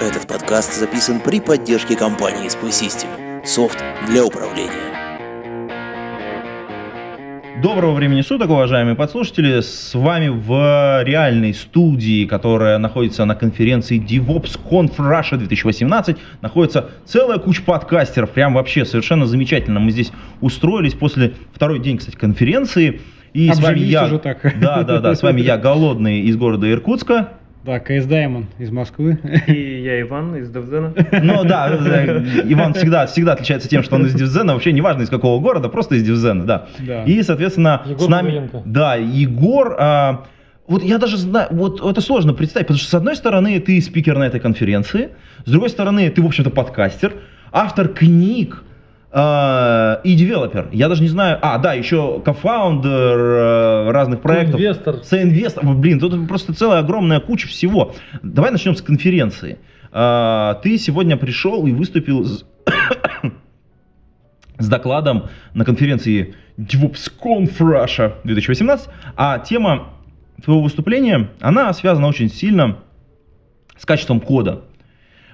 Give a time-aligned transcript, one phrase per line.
[0.00, 3.44] Этот подкаст записан при поддержке компании Space System.
[3.44, 4.70] Софт для управления.
[7.60, 9.60] Доброго времени суток, уважаемые подслушатели.
[9.60, 17.38] С вами в реальной студии, которая находится на конференции DevOps Conf Russia 2018, находится целая
[17.38, 18.30] куча подкастеров.
[18.30, 19.80] Прям вообще совершенно замечательно.
[19.80, 23.00] Мы здесь устроились после второй день, кстати, конференции.
[23.32, 24.42] И с вами я, уже так.
[24.60, 27.30] да, да, да, с вами я, голодный из города Иркутска.
[27.64, 29.18] Да, KSDaemon из Москвы.
[29.46, 30.94] И я Иван из DevZen а.
[31.22, 35.02] Ну да, э, Иван всегда, всегда отличается тем, что он из DevZen а, вообще неважно
[35.02, 36.68] из какого города, просто из DevZen а, да.
[36.78, 37.04] Да.
[37.04, 38.26] И, соответственно, Егор с нами...
[38.26, 38.62] Павленко.
[38.64, 39.76] Да, Егор...
[39.78, 40.24] а,
[40.68, 44.18] вот я даже знаю, вот это сложно представить, потому что с одной стороны ты спикер
[44.18, 45.10] на этой конференции,
[45.44, 47.14] с другой стороны ты, в общем-то, подкастер,
[47.52, 48.62] автор книг,
[49.10, 50.68] и девелопер.
[50.70, 51.38] Я даже не знаю.
[51.40, 54.60] А, да, еще co-founder э, разных проектов.
[54.60, 54.96] Инвестор.
[55.02, 55.64] Соинвестор.
[55.64, 57.94] Блин, тут просто целая огромная куча всего.
[58.22, 59.58] Давай начнем с конференции.
[59.92, 62.44] А, Ты сегодня пришел и выступил с,
[64.58, 68.88] с докладом на конференции DevOpsConf Russia 2018.
[69.16, 69.88] А тема
[70.44, 72.76] твоего выступления, она связана очень сильно
[73.78, 74.64] с качеством кода.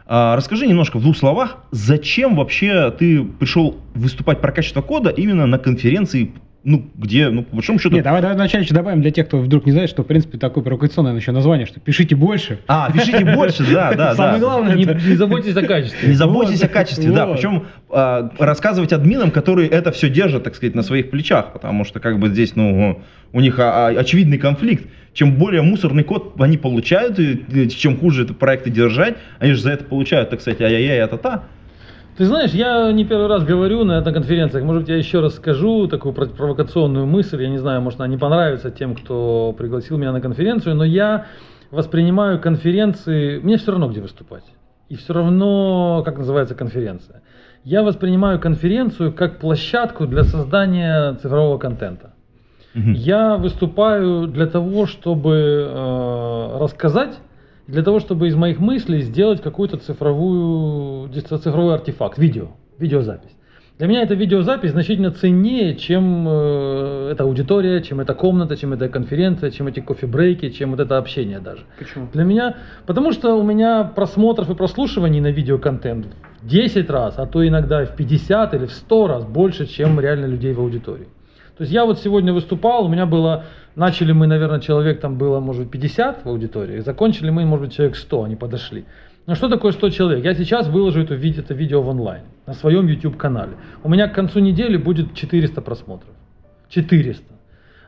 [0.06, 5.46] А, Расскажи немножко в двух словах, зачем вообще ты пришел выступать про качество кода именно
[5.46, 6.33] на конференции,
[6.65, 7.95] ну, где, ну, по большому счету...
[7.95, 10.39] Нет, давай, давай вначале еще добавим для тех, кто вдруг не знает, что, в принципе,
[10.39, 12.59] такое провокационное еще название, что пишите больше.
[12.67, 14.41] А, пишите больше, да, да, Самое да.
[14.41, 16.09] главное, не, заботьтесь о качестве.
[16.09, 17.27] Не заботьтесь о качестве, да.
[17.27, 22.01] Причем а, рассказывать админам, которые это все держат, так сказать, на своих плечах, потому что
[22.01, 24.86] как бы здесь, ну, у них а, а, очевидный конфликт.
[25.13, 29.70] Чем более мусорный код они получают, и, чем хуже это проекты держать, они же за
[29.70, 31.45] это получают, так сказать, ай-яй-яй, а-та-та.
[32.17, 35.35] Ты знаешь, я не первый раз говорю на, на конференциях, может быть, я еще раз
[35.35, 39.98] скажу такую про- провокационную мысль, я не знаю, может, она не понравится тем, кто пригласил
[39.98, 41.27] меня на конференцию, но я
[41.73, 44.45] воспринимаю конференции, мне все равно где выступать.
[44.89, 47.23] И все равно, как называется конференция.
[47.64, 52.13] Я воспринимаю конференцию как площадку для создания цифрового контента.
[52.74, 52.92] Мгм.
[52.92, 57.19] Я выступаю для того, чтобы э, рассказать,
[57.67, 62.48] для того, чтобы из моих мыслей сделать какую-то цифровую, цифровой артефакт, видео,
[62.79, 63.35] видеозапись.
[63.77, 68.89] Для меня эта видеозапись значительно ценнее, чем э, эта аудитория, чем эта комната, чем эта
[68.89, 71.63] конференция, чем эти кофе-брейки, чем вот это общение даже.
[71.77, 72.07] Почему?
[72.13, 76.07] Для меня, потому что у меня просмотров и прослушиваний на видеоконтент
[76.41, 80.27] в 10 раз, а то иногда в 50 или в 100 раз больше, чем реально
[80.27, 81.08] людей в аудитории.
[81.57, 83.45] То есть я вот сегодня выступал, у меня было,
[83.77, 87.77] начали мы, наверное, человек там было, может быть, 50 в аудитории, закончили мы, может быть,
[87.77, 88.85] человек 100, они подошли.
[89.27, 90.25] Но что такое 100 человек?
[90.25, 93.53] Я сейчас выложу это, это видео в онлайн, на своем YouTube-канале.
[93.83, 96.11] У меня к концу недели будет 400 просмотров.
[96.69, 97.23] 400.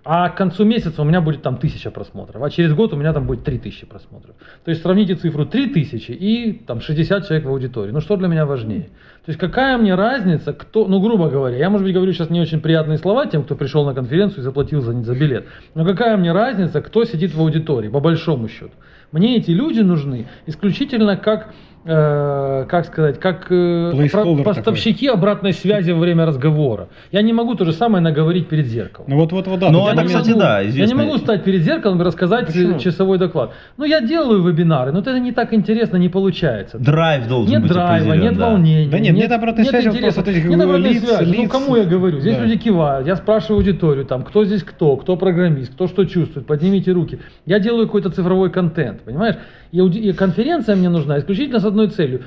[0.09, 3.13] А к концу месяца у меня будет там 1000 просмотров, а через год у меня
[3.13, 4.37] там будет 3000 просмотров.
[4.65, 7.91] То есть сравните цифру 3000 и там 60 человек в аудитории.
[7.91, 8.85] Ну что для меня важнее?
[9.25, 12.41] То есть какая мне разница, кто, ну грубо говоря, я может быть говорю сейчас не
[12.41, 16.17] очень приятные слова тем, кто пришел на конференцию и заплатил за, за билет, но какая
[16.17, 18.75] мне разница, кто сидит в аудитории, по большому счету.
[19.11, 21.53] Мне эти люди нужны исключительно как,
[21.87, 26.89] э, как сказать, как э, про- поставщики обратной связи во время разговора.
[27.13, 29.09] Я не могу то же самое наговорить перед зеркалом.
[29.11, 29.71] Ну вот, вот, вот, да.
[29.71, 32.79] Ну, это, кстати, могу, да, Я не могу стать перед зеркалом и рассказать Почему?
[32.79, 33.53] часовой доклад.
[33.77, 36.79] Ну, я делаю вебинары, но это не так интересно, не получается.
[36.79, 38.51] Драйв должен Нет быть драйва, нет да.
[38.51, 38.91] волнения.
[38.91, 40.21] Да нет, нет обратной связи, вот интереса.
[40.21, 41.31] вот этих Нет обратной лиц, связи.
[41.31, 41.37] лиц.
[41.43, 42.19] Ну, кому я говорю?
[42.21, 42.45] Здесь Да.
[42.45, 46.93] люди кивают, я спрашиваю аудиторию, там, кто здесь кто, кто программист, кто что чувствует, поднимите
[46.93, 47.19] руки.
[47.45, 49.37] Я делаю какой-то цифровой контент, понимаешь?
[49.73, 52.23] И, и конференция мне нужна исключительно с одной целью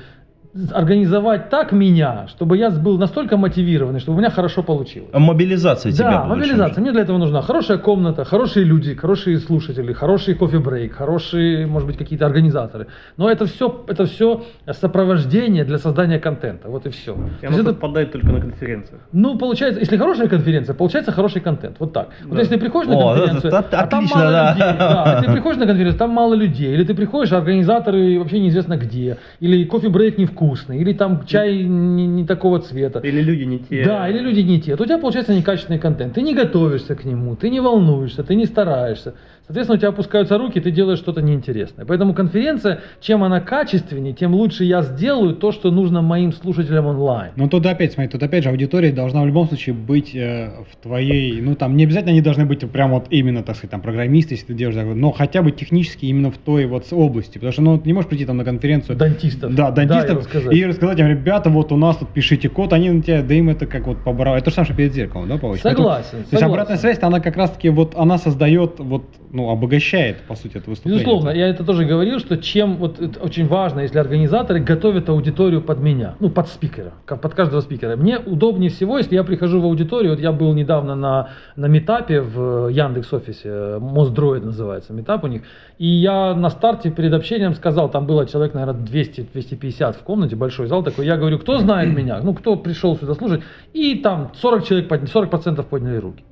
[0.72, 5.10] организовать так меня, чтобы я был настолько мотивированный, чтобы у меня хорошо получилось.
[5.12, 6.10] Мобилизация тебя.
[6.10, 6.80] Да, мобилизация.
[6.82, 11.96] Мне для этого нужна хорошая комната, хорошие люди, хорошие слушатели, хороший кофе-брейк, хорошие, может быть,
[11.96, 12.88] какие-то организаторы.
[13.16, 14.42] Но это все, это все
[14.72, 16.68] сопровождение для создания контента.
[16.68, 17.16] Вот и все.
[17.42, 19.00] И оно совпадает только на конференциях.
[19.12, 21.76] Ну, получается, если хорошая конференция, получается хороший контент.
[21.78, 22.08] Вот так.
[22.24, 22.40] Вот Да.
[22.40, 24.50] если ты приходишь на О, конференцию, это- это а там отлично, мало да.
[24.52, 28.18] людей, да, если ты приходишь на конференцию, там мало людей, или ты приходишь, а организаторы
[28.18, 33.00] вообще неизвестно где, или кофе-брейк невкусный, или там чай не, не такого цвета.
[33.00, 33.84] Или люди не те.
[33.84, 34.76] Да, или люди не те.
[34.76, 36.14] То у тебя получается некачественный контент.
[36.14, 39.14] Ты не готовишься к нему, ты не волнуешься, ты не стараешься.
[39.50, 41.84] Соответственно, у тебя опускаются руки, ты делаешь что-то неинтересное.
[41.84, 47.32] Поэтому конференция, чем она качественнее, тем лучше я сделаю то, что нужно моим слушателям онлайн.
[47.34, 50.80] Ну тут опять, смотри, тут опять же аудитория должна в любом случае быть э, в
[50.80, 54.34] твоей, ну там не обязательно они должны быть прям вот именно, так сказать, там программисты,
[54.34, 57.76] если ты делаешь, но хотя бы технически именно в той вот области, потому что ну
[57.76, 58.96] ты не можешь прийти там на конференцию.
[58.96, 59.52] Дантистов.
[59.52, 60.18] Да, Да, и дантистов.
[60.18, 60.54] рассказать.
[60.54, 63.48] и рассказать им, ребята, вот у нас тут пишите код, они на тебя, да им
[63.48, 64.36] это как вот побрал.
[64.36, 65.70] Это то же самое, что перед зеркалом, да, получается?
[65.70, 66.52] Согласен, Поэтому- То есть согласен.
[66.52, 71.04] обратная связь, она как раз-таки вот, она создает, вот, ну, обогащает, по сути, это выступление.
[71.04, 75.62] Безусловно, я это тоже говорил, что чем вот это очень важно, если организаторы готовят аудиторию
[75.62, 77.96] под меня, ну под спикера, под каждого спикера.
[77.96, 82.20] Мне удобнее всего, если я прихожу в аудиторию, вот я был недавно на на метапе
[82.20, 85.42] в Яндекс офисе, Моздроид называется, метап у них,
[85.78, 90.66] и я на старте перед общением сказал, там было человек, наверное, 200-250 в комнате, большой
[90.66, 94.64] зал такой, я говорю, кто знает меня, ну кто пришел сюда слушать, и там 40
[94.66, 96.24] человек, подня- 40% подняли руки.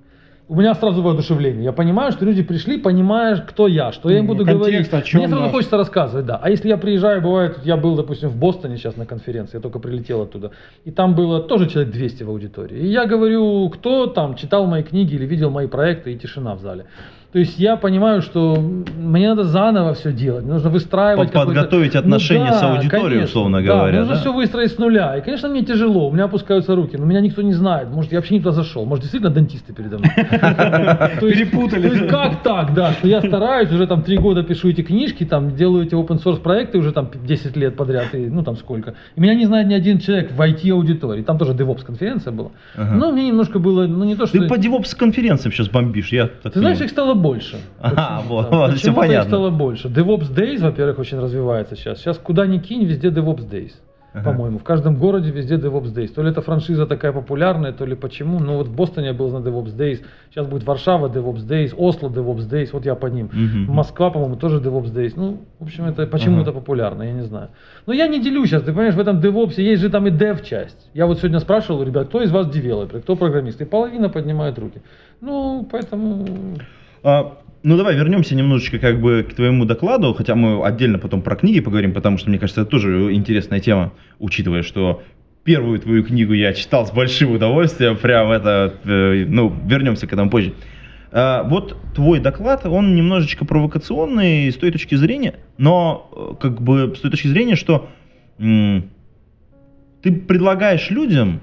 [0.51, 1.65] У меня сразу воодушевление.
[1.65, 5.15] Я понимаю, что люди пришли, понимая, кто я, что я им Ну, буду контекст, говорить.
[5.15, 5.53] Мне сразу наш.
[5.53, 6.41] хочется рассказывать, да.
[6.43, 9.79] А если я приезжаю, бывает, я был, допустим, в Бостоне сейчас на конференции, я только
[9.79, 10.53] прилетел оттуда,
[10.87, 12.79] и там было тоже человек 200 в аудитории.
[12.79, 16.61] И я говорю, кто там читал мои книги или видел мои проекты, и тишина в
[16.61, 16.87] зале.
[17.31, 21.95] То есть я понимаю, что мне надо заново все делать, мне нужно выстраивать Под- подготовить
[21.95, 24.21] отношения Ну с аудиторией, конечно, условно да, говоря, нужно да?
[24.21, 25.15] все выстроить с нуля.
[25.15, 27.91] И, конечно, мне тяжело, у меня опускаются руки, но меня никто не знает.
[27.91, 30.11] Может, я вообще не туда зашел, может, действительно дантисты передо мной.
[31.21, 31.89] Перепутали.
[31.89, 35.25] То есть как так, да, что я стараюсь, уже там три года пишу эти книжки,
[35.25, 38.95] там делаю эти open source проекты уже там 10 лет подряд, и, ну там сколько.
[39.17, 41.23] И меня не знает ни один человек в IT-аудитории.
[41.23, 42.53] Там тоже DevOps конференция была.
[42.75, 44.39] Но мне немножко было, ну не то, что...
[44.39, 47.57] Ты по DevOps конференциям сейчас бомбишь, я Ты знаешь, их стало больше.
[47.81, 49.29] Почему- вот, вот, всё почему-то их понятно.
[49.31, 49.89] стало больше.
[49.89, 51.99] DevOps Days, во-первых, очень развивается сейчас.
[51.99, 53.73] Сейчас куда ни кинь, везде DevOps Days.
[54.15, 54.31] Ага.
[54.33, 56.09] По-моему, в каждом городе везде DevOps Days.
[56.09, 58.41] То ли это франшиза такая популярная, то ли почему.
[58.41, 60.01] Ну вот в Бостоне я был на DevOps Days.
[60.31, 62.71] Сейчас будет Варшава DevOps Days, Осло DevOps Days.
[62.73, 63.29] Вот я по ним.
[63.31, 63.71] Мгм.
[63.73, 65.13] Москва, по-моему, тоже DevOps Days.
[65.15, 66.43] Ну, в общем, это почему Ага.
[66.45, 67.49] это популярно, я не знаю.
[67.87, 70.43] Но я не делю сейчас, ты понимаешь, в этом DevOps есть же там и Dev
[70.43, 70.89] часть.
[70.95, 74.59] Я вот сегодня спрашивал у ребят, кто из вас девелопер, кто программист, и половина поднимает
[74.59, 74.81] руки.
[75.21, 80.99] Ну, поэтому А, ну давай вернемся немножечко как бы к твоему докладу, хотя мы отдельно
[80.99, 85.03] потом про книги поговорим, потому что мне кажется это тоже интересная тема, учитывая, что
[85.45, 90.31] первую твою книгу я читал с большим удовольствием, прям это, э, ну вернемся к этому
[90.31, 90.53] позже.
[91.11, 96.95] А, вот твой доклад, он немножечко провокационный с той точки зрения, но э, как бы
[96.95, 97.89] с той точки зрения, что
[98.39, 98.83] ты
[100.03, 101.41] предлагаешь людям,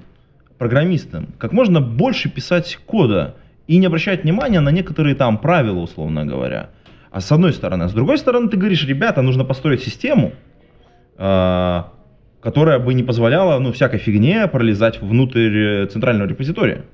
[0.56, 3.36] программистам, как можно больше писать кода
[3.66, 6.70] и не обращать внимания на некоторые там правила, условно говоря.
[7.10, 7.84] А с одной стороны.
[7.84, 10.32] А с другой стороны, ты говоришь, ребята, нужно построить систему,
[11.16, 11.92] а,
[12.40, 16.84] которая бы не позволяла, ну, всякой фигне пролезать внутрь э, центрального репозитория.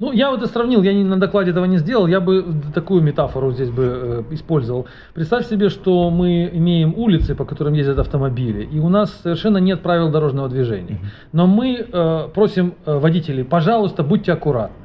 [0.00, 3.02] Ну, я вот и сравнил, я не, на докладе этого не сделал, я бы такую
[3.02, 4.86] метафору здесь бы э, использовал.
[5.12, 9.82] Представь себе, что мы имеем улицы, по которым ездят автомобили, и у нас совершенно нет
[9.82, 10.98] правил дорожного движения.
[11.32, 14.83] Но мы э, просим э, водителей, пожалуйста, будьте аккуратны.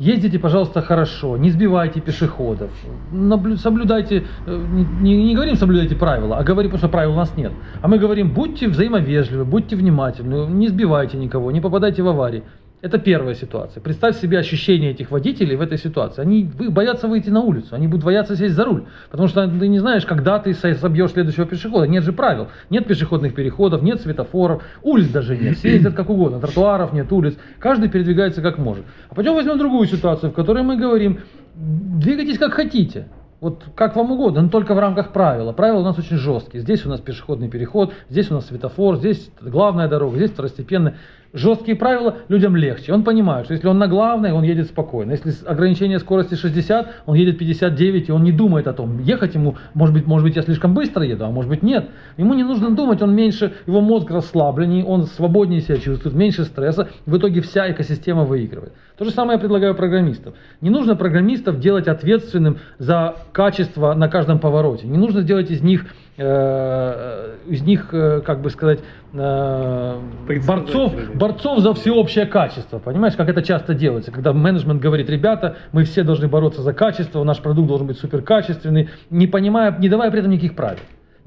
[0.00, 2.70] Ездите, пожалуйста, хорошо, не сбивайте пешеходов,
[3.56, 4.66] соблюдайте, э,
[5.02, 7.52] не, не- говорим соблюдайте правила, а говорим, что правил у нас нет.
[7.82, 12.44] А мы говорим, будьте взаимовежливы, будьте внимательны, не сбивайте никого, не попадайте в аварии.
[12.82, 13.82] Это первая ситуация.
[13.82, 16.22] Представь себе ощущение этих водителей в этой ситуации.
[16.22, 19.78] Они боятся выйти на улицу, они будут бояться сесть за руль, потому что ты не
[19.78, 21.86] знаешь, когда ты со- собьешь следующего пешехода.
[21.86, 26.40] Нет же правил, нет пешеходных переходов, нет светофоров, улиц даже нет, все ездят как угодно,
[26.40, 28.86] тротуаров нет, улиц, каждый передвигается как может.
[29.10, 31.20] А потом возьмем другую ситуацию, в которой мы говорим,
[31.54, 33.08] двигайтесь как хотите.
[33.40, 35.52] Вот как вам угодно, но только в рамках правила.
[35.52, 36.60] Правила у нас очень жесткие.
[36.60, 40.96] Здесь у нас пешеходный переход, здесь у нас светофор, здесь главная дорога, здесь второстепенная.
[41.32, 42.92] Жесткие правила людям легче.
[42.92, 45.12] Он понимает, что если он на главной, он едет спокойно.
[45.12, 49.56] Если ограничение скорости 60, он едет 59, и он не думает о том, ехать ему,
[49.72, 51.88] может быть, может быть, я слишком быстро еду, а может быть, нет.
[52.16, 56.88] Ему не нужно думать, он меньше, его мозг расслабленнее, он свободнее себя чувствует, меньше стресса.
[57.06, 58.72] В итоге вся экосистема выигрывает.
[59.00, 60.34] То же самое я предлагаю программистам.
[60.60, 64.86] Не нужно программистов делать ответственным за качество на каждом повороте.
[64.86, 65.86] Не нужно делать из них,
[66.18, 68.80] э, из них, э, как бы сказать,
[69.14, 69.98] э,
[70.46, 72.78] борцов, борцов за всеобщее качество.
[72.78, 77.24] Понимаешь, как это часто делается, когда менеджмент говорит, ребята, мы все должны бороться за качество,
[77.24, 80.80] наш продукт должен быть суперкачественный, не понимая, не давая при этом никаких правил.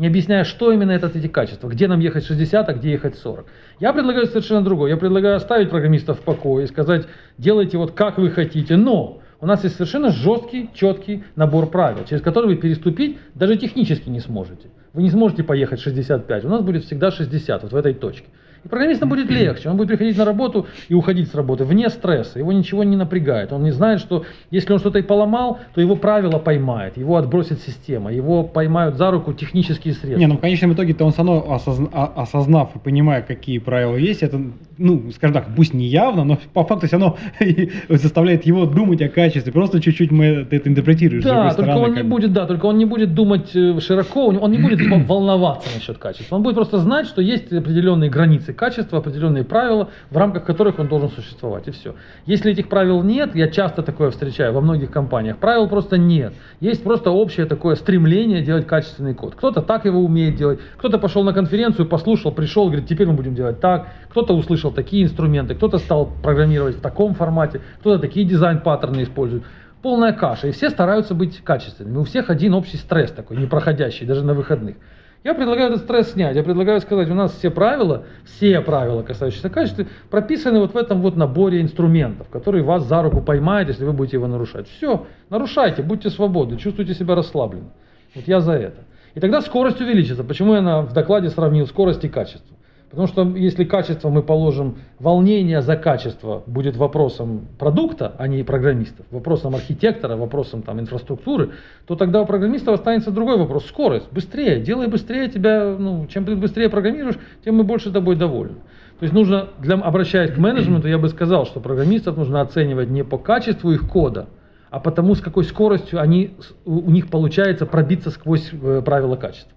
[0.04, 3.46] Не объясняя, что именно это эти качества, где нам ехать 60, а где ехать 40.
[3.80, 4.92] Я предлагаю совершенно другое.
[4.92, 7.08] Я предлагаю оставить программистов в покое и сказать,
[7.38, 12.22] делайте вот как вы хотите, но у нас есть совершенно жесткий, четкий набор правил, через
[12.22, 14.68] который вы переступить даже технически не сможете.
[14.92, 18.28] Вы не сможете поехать 65, у нас будет всегда 60, вот в этой точке.
[18.64, 19.70] И программистам будет легче.
[19.70, 22.40] Он будет приходить на работу и уходить с работы вне стресса.
[22.40, 23.52] Его ничего не напрягает.
[23.52, 27.62] Он не знает, что если он что-то и поломал, то его правило поймает, его отбросит
[27.62, 30.20] система, его поймают за руку технические средства.
[30.20, 34.24] Не, ну в конечном итоге-то он равно, осозна- а- осознав и понимая, какие правила есть,
[34.24, 34.40] это,
[34.78, 37.18] ну, скажем так, пусть не явно, но по факту все равно
[37.90, 39.52] заставляет его думать о качестве.
[39.52, 41.24] Просто чуть-чуть мы ты это интерпретируешь.
[41.24, 44.52] Да, только стороны, он не будет, да, только он не будет думать э, широко, он
[44.52, 46.36] не будет волноваться насчет качества.
[46.36, 50.88] Он будет просто знать, что есть определенные границы качества, определенные правила, в рамках которых он
[50.88, 51.96] должен существовать, и все.
[52.26, 56.34] Если этих правил нет, я часто такое встречаю во многих компаниях, правил просто нет.
[56.60, 59.36] Есть просто общее такое стремление делать качественный код.
[59.36, 63.36] Кто-то так его умеет делать, кто-то пошел на конференцию, послушал, пришел, говорит, теперь мы будем
[63.36, 69.04] делать так, кто-то услышал такие инструменты, кто-то стал программировать в таком формате, кто-то такие дизайн-паттерны
[69.04, 69.44] использует
[69.84, 71.98] полная каша, и все стараются быть качественными.
[71.98, 74.78] У всех один общий стресс такой, непроходящий, даже на выходных.
[75.24, 76.36] Я предлагаю этот стресс снять.
[76.36, 81.02] Я предлагаю сказать, у нас все правила, все правила, касающиеся качества, прописаны вот в этом
[81.02, 84.68] вот наборе инструментов, который вас за руку поймает, если вы будете его нарушать.
[84.68, 87.70] Все, нарушайте, будьте свободны, чувствуйте себя расслабленно.
[88.16, 88.82] Вот я за это.
[89.16, 90.24] И тогда скорость увеличится.
[90.24, 92.56] Почему я на- в докладе сравнил скорость и качество?
[92.94, 99.08] Потому что если качество мы положим, волнение за качество будет вопросом продукта, а не программистов,
[99.10, 101.54] вопросом архитектора, вопросом там, инфраструктуры,
[101.88, 103.66] то тогда у программистов останется другой вопрос.
[103.66, 104.12] Скорость.
[104.12, 104.60] Быстрее.
[104.60, 108.58] Делай быстрее тебя, ну, чем ты быстрее программируешь, тем мы больше тобой довольны.
[109.00, 113.04] То есть нужно, для, обращаясь к менеджменту, я бы сказал, что программистов нужно оценивать не
[113.04, 114.28] по качеству их кода,
[114.70, 119.52] а потому с какой скоростью они, у них получается пробиться сквозь э, правила качества.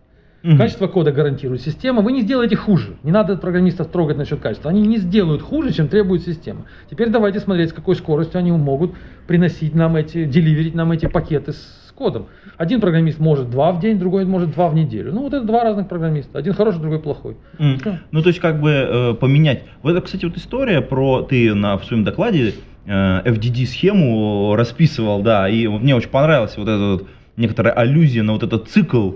[0.47, 0.59] Мгм.
[0.59, 2.03] Качество кода гарантирует система.
[2.03, 2.95] Вы не сделаете хуже.
[3.03, 4.71] Не надо программистов трогать насчет качества.
[4.71, 6.67] Они не сделают хуже, чем требует система.
[6.89, 8.93] Теперь давайте смотреть, с какой скоростью они могут
[9.27, 12.27] приносить нам эти, деливерить нам эти пакеты с кодом.
[12.59, 15.13] Один программист может два в день, другой может два в неделю.
[15.13, 16.39] Ну вот это два разных программиста.
[16.39, 17.37] Один хороший, другой плохой.
[17.59, 17.99] Всё.
[18.13, 19.65] Ну, то есть, как бы э, поменять.
[19.83, 22.55] Вот это, кстати, вот история про ты на, в своем докладе
[22.87, 28.45] э, FDD-схему расписывал, да, и мне очень понравилась вот эта вот некоторая аллюзия на вот
[28.45, 29.13] этот цикл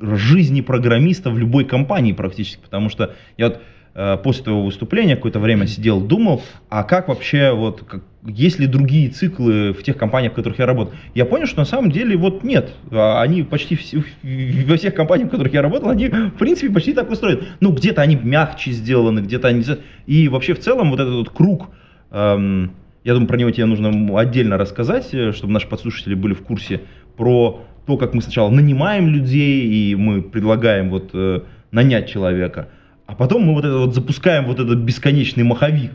[0.00, 3.60] жизни программиста в любой компании практически, потому что я вот
[3.94, 8.66] э, после твоего выступления какое-то время сидел, думал, а как вообще, вот, как, есть ли
[8.66, 10.94] другие циклы в тех компаниях, в которых я работал?
[11.14, 12.72] Я понял, что на самом деле вот нет.
[12.90, 16.92] А Они почти все- во всех компаниях, в которых я работал, они в принципе почти
[16.92, 17.44] так устроены.
[17.60, 19.64] Ну, где-то они мягче сделаны, где-то они...
[20.06, 21.70] И вообще в целом вот этот вот круг,
[22.10, 22.72] эм,
[23.04, 26.82] я думаю, про него тебе нужно отдельно рассказать, э, чтобы наши подслушатели были в курсе
[27.16, 31.40] про то, как мы сначала нанимаем людей, и мы предлагаем вот э,
[31.70, 32.68] нанять человека,
[33.06, 35.92] а потом мы вот это вот запускаем вот этот бесконечный маховик.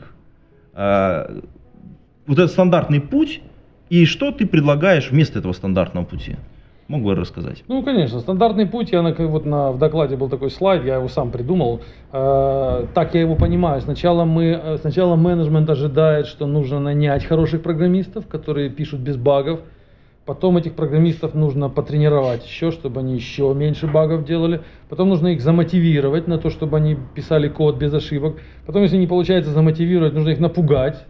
[0.74, 1.30] А,
[2.26, 3.42] вот этот стандартный путь,
[3.90, 6.38] и что ты предлагаешь вместо этого стандартного пути?
[6.88, 7.64] Мог бы рассказать?
[7.68, 11.08] Ну, конечно, стандартный путь, я на, вот на, в докладе был такой слайд, я его
[11.08, 11.82] сам придумал.
[12.12, 13.82] Э, так я его понимаю.
[13.82, 19.62] Сначала, мы, э, сначала менеджмент ожидает, что нужно нанять хороших программистов, которые пишут без багов.
[20.26, 24.62] Потом этих программистов нужно потренировать еще, чтобы они еще меньше багов делали.
[24.88, 28.38] Потом нужно их замотивировать на то, чтобы они писали код без ошибок.
[28.68, 31.06] Потом, если не получается замотивировать, нужно их напугать.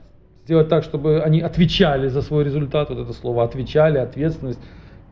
[0.45, 2.89] Сделать так, чтобы они отвечали за свой результат.
[2.89, 4.59] Вот это слово отвечали, ответственность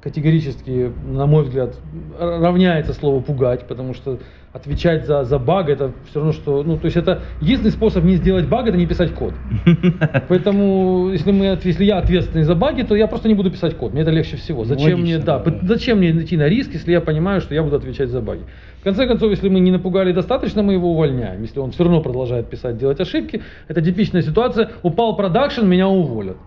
[0.02, 1.78] категорически, на мой взгляд,
[2.18, 4.20] равняется слову пугать, потому что
[4.52, 8.16] отвечать за, за баг это все равно, что, ну, то есть это единственный способ не
[8.16, 9.34] сделать баг, это не писать код.
[10.28, 13.94] Поэтому, если, мы, если я ответственный за баги, то я просто не буду писать код,
[13.94, 14.66] мне это легче всего.
[14.66, 15.52] Зачем мне, Логично, да, да.
[15.52, 18.42] пы- зачем мне идти на риск, если я понимаю, что я буду отвечать за баги.
[18.80, 21.42] В конце концов, если мы не напугали достаточно, мы его увольняем.
[21.42, 26.38] Если он все равно продолжает писать, делать ошибки, это типичная ситуация, упал production, меня уволят.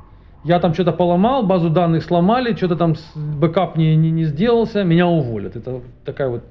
[0.45, 5.07] Я там что-то поломал, базу данных сломали, что-то там бэкап не, не, не сделался, меня
[5.07, 5.55] уволят.
[5.55, 6.43] Это такая вот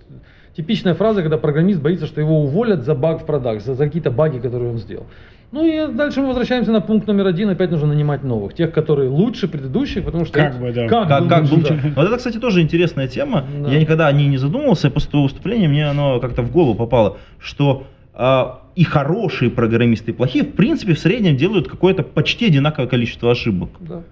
[0.56, 4.12] типичная фраза, когда программист боится, что его уволят за баг в продакт, за, за какие-то
[4.12, 5.06] баги, которые он сделал.
[5.52, 9.10] Ну и дальше мы возвращаемся на пункт номер один, опять нужно нанимать новых, тех, которые
[9.10, 10.34] лучше предыдущих, потому что...
[10.40, 10.88] Как эти- бы, да.
[10.88, 11.82] Как, Как, как лучше, лучше?
[11.84, 11.90] да.
[11.96, 13.44] Вот это, кстати, тоже интересная тема.
[13.62, 13.70] Да.
[13.70, 16.76] Я никогда о ней не задумывался, и после твоего выступления мне оно как-то в голову
[16.76, 22.46] попало, что а, и хорошие программисты, и плохие, в принципе, в среднем делают какое-то почти
[22.48, 23.72] одинаковое количество ошибок.
[23.82, 24.04] Да.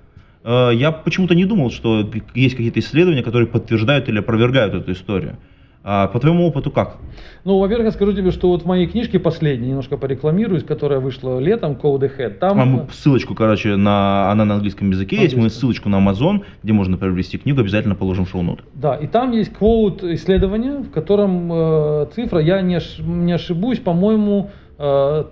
[0.44, 5.38] Э, Я почему-то не думал, что есть какие-то исследования, которые подтверждают или опровергают эту историю.
[5.82, 6.98] А по твоему опыту как?
[7.46, 11.40] Ну, во-первых, я скажу тебе, что вот в моей книжке последней, немножко порекламируюсь, которая вышла
[11.40, 12.60] летом, Code Ahead, там...
[12.60, 15.38] А мы ссылочку, короче, на она на английском языке есть.
[15.38, 18.64] Мы ссылочку на Amazon, где можно приобрести книгу, обязательно положим в шоу-ноты.
[18.74, 23.80] Да, и там есть квоут исследования, в котором э, цифра, я не, ош- не ошибусь,
[23.80, 25.24] по-моему, э,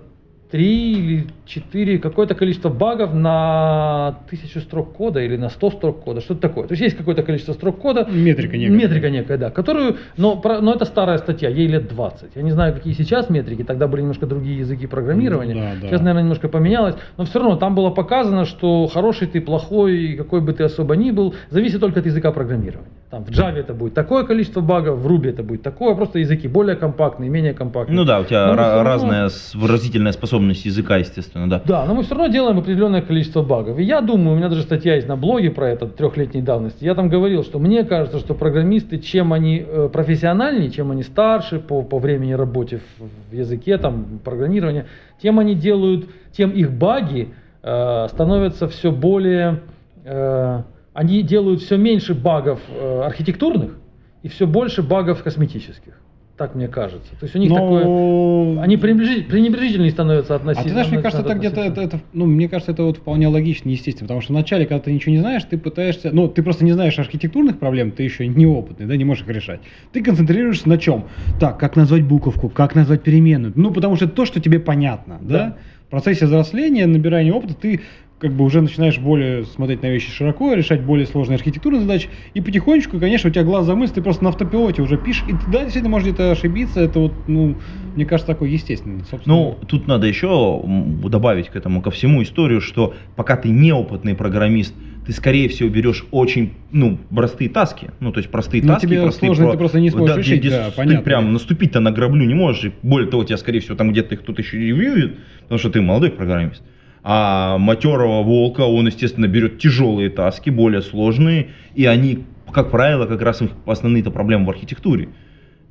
[0.50, 6.20] три или четыре, какое-то количество багов на тысячу строк кода или на 100 строк кода,
[6.20, 6.66] что-то такое.
[6.66, 8.06] То есть есть какое-то количество строк кода.
[8.10, 8.74] Метрика некая.
[8.74, 12.30] Метрика некая, да, которую, но, про- но это старая статья, ей лет 20.
[12.34, 15.54] Я не знаю, какие сейчас метрики, тогда были немножко другие языки программирования.
[15.54, 15.88] Ну да, да.
[15.88, 20.40] Сейчас, наверное, немножко поменялось, но все равно там было показано, что хороший ты, плохой, какой
[20.40, 22.88] бы ты особо ни был, зависит только от языка программирования.
[23.10, 26.46] Там в Java это будет такое количество багов, в Ruby это будет такое, просто языки
[26.46, 27.96] более компактные, менее компактные.
[27.96, 31.62] Ну да, у тебя ра- равно- разная выразительная способность языка, естественно, да.
[31.64, 33.78] Да, но мы все равно делаем определенное количество багов.
[33.78, 36.84] И я думаю, у меня даже статья есть на блоге про это трехлетней давности.
[36.84, 41.60] Я там говорил, что мне кажется, что программисты, чем они э, профессиональнее, чем они старше
[41.60, 44.84] по, по времени работы в, в языке, там, программирования,
[45.22, 47.30] тем они делают, тем их баги
[47.62, 49.60] э, становятся все более...
[50.04, 50.62] э,
[50.98, 53.78] они делают все меньше багов э, архитектурных
[54.24, 55.92] и все больше багов косметических.
[56.36, 57.12] Так мне кажется.
[57.20, 57.84] То есть у них такое...
[57.84, 58.60] Но...
[58.60, 60.64] Они пренебрежи- пренебрежительнее становятся А относительно.
[60.64, 63.68] ты знаешь, мне кажется, это где-то, это, это, ну, мне кажется, это вот вполне логично,
[63.70, 66.72] естественно, потому что вначале, когда ты ничего не знаешь, ты пытаешься, ну, ты просто не
[66.72, 69.60] знаешь архитектурных проблем, ты еще неопытный, да, не можешь их решать.
[69.92, 71.04] Ты концентрируешься на чем?
[71.38, 75.18] Так, как назвать буковку, как назвать переменную, ну, потому что это то, что тебе понятно,
[75.20, 75.38] да?
[75.38, 75.56] Да.
[75.86, 77.80] В процессе взросления, набирания опыта, ты
[78.18, 82.40] как бы уже начинаешь более смотреть на вещи широко, решать более сложные архитектурные задачи, и
[82.40, 85.60] потихонечку, конечно, у тебя глаз замысл, ты просто на автопилоте уже пишешь, и ты, да,
[85.62, 87.58] действительно, можешь где-то ошибиться, это вот, ну,
[87.94, 89.36] мне кажется, такое естественно, собственно.
[89.36, 90.60] Ну, тут надо еще
[91.08, 94.74] добавить к этому, ко всему историю, что пока ты неопытный программист,
[95.06, 99.00] ты скорее всего берешь очень, ну, простые таски, ну, то есть простые Ну, таски, тебе
[99.02, 100.98] простые сложно, про- ты просто не сможешь где- решить, где да, с- понятно.
[100.98, 104.16] Ты прям наступить-то на граблю не можешь, и более того, тебя, скорее всего, там где-то
[104.16, 106.62] их кто-то еще ревьюет, потому что ты молодой программист.
[107.02, 113.22] А матерого волка, он, естественно, берет тяжелые таски, более сложные, и они, как правило, как
[113.22, 115.08] раз их основные-то проблемы в архитектуре.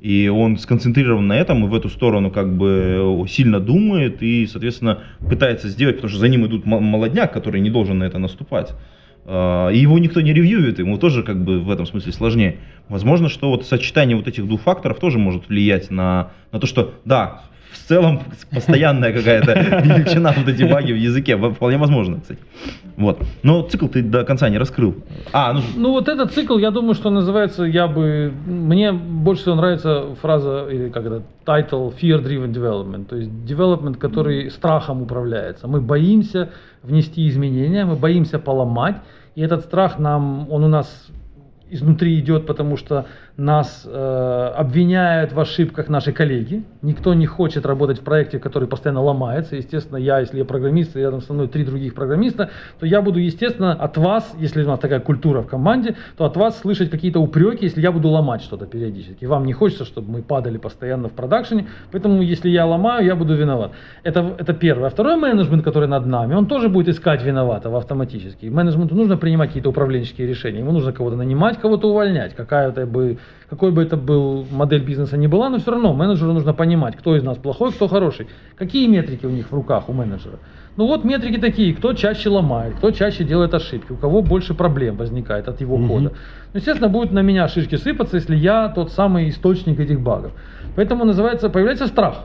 [0.00, 5.00] И он сконцентрирован на этом и в эту сторону как бы сильно думает и, соответственно,
[5.18, 8.74] пытается сделать, потому что за ним идут мо- молодняк, который не должен на это наступать.
[9.24, 12.58] А, И его никто не ревьюет, ему тоже как бы в этом смысле сложнее.
[12.88, 16.94] Возможно, что вот сочетание вот этих двух факторов тоже может влиять на, на то, что
[17.04, 18.20] да, в целом
[18.50, 19.52] постоянная какая-то
[19.84, 21.36] величина вот эти баги в языке.
[21.36, 22.40] Вполне возможно, кстати.
[22.96, 23.22] Вот.
[23.42, 24.94] Но цикл ты до конца не раскрыл.
[25.32, 29.54] А, ну, Ну вот этот цикл, я думаю, что называется, я бы, мне больше всего
[29.54, 35.68] нравится фраза, или как это, title Fear Driven Development, то есть development, который страхом управляется.
[35.68, 36.50] Мы боимся
[36.82, 38.96] внести изменения, мы боимся поломать,
[39.34, 41.08] и этот страх нам, он у нас
[41.70, 43.06] изнутри идет, потому что
[43.38, 46.64] нас э, обвиняют в ошибках наши коллеги.
[46.82, 49.54] Никто не хочет работать в проекте, который постоянно ломается.
[49.54, 53.20] Естественно, я, если я программист, и рядом со мной три других программиста, то я буду,
[53.20, 57.20] естественно, от вас, если у нас такая культура в команде, то от вас слышать какие-то
[57.20, 59.24] упреки, если я буду ломать что-то периодически.
[59.24, 63.36] Вам не хочется, чтобы мы падали постоянно в продакшене, поэтому если я ломаю, я буду
[63.36, 63.70] виноват.
[64.02, 64.88] Это, это первое.
[64.88, 68.46] А второй менеджмент, который над нами, он тоже будет искать виноватого автоматически.
[68.46, 70.58] Менеджменту нужно принимать какие-то управленческие решения.
[70.58, 72.34] Ему нужно кого-то нанимать, кого-то увольнять.
[72.34, 73.18] Какая-то бы,
[73.50, 77.16] какой бы это был модель бизнеса ни была, но все равно менеджеру нужно понимать, кто
[77.16, 78.26] из нас плохой, кто хороший.
[78.56, 80.38] Какие метрики у них в руках у менеджера.
[80.76, 84.96] Ну вот метрики такие, кто чаще ломает, кто чаще делает ошибки, у кого больше проблем
[84.96, 85.88] возникает от его Мгм.
[85.88, 86.12] кода.
[86.52, 90.32] Ну, естественно, будет на меня шишки сыпаться, если я тот самый источник этих багов.
[90.76, 92.24] Поэтому называется, появляется страх.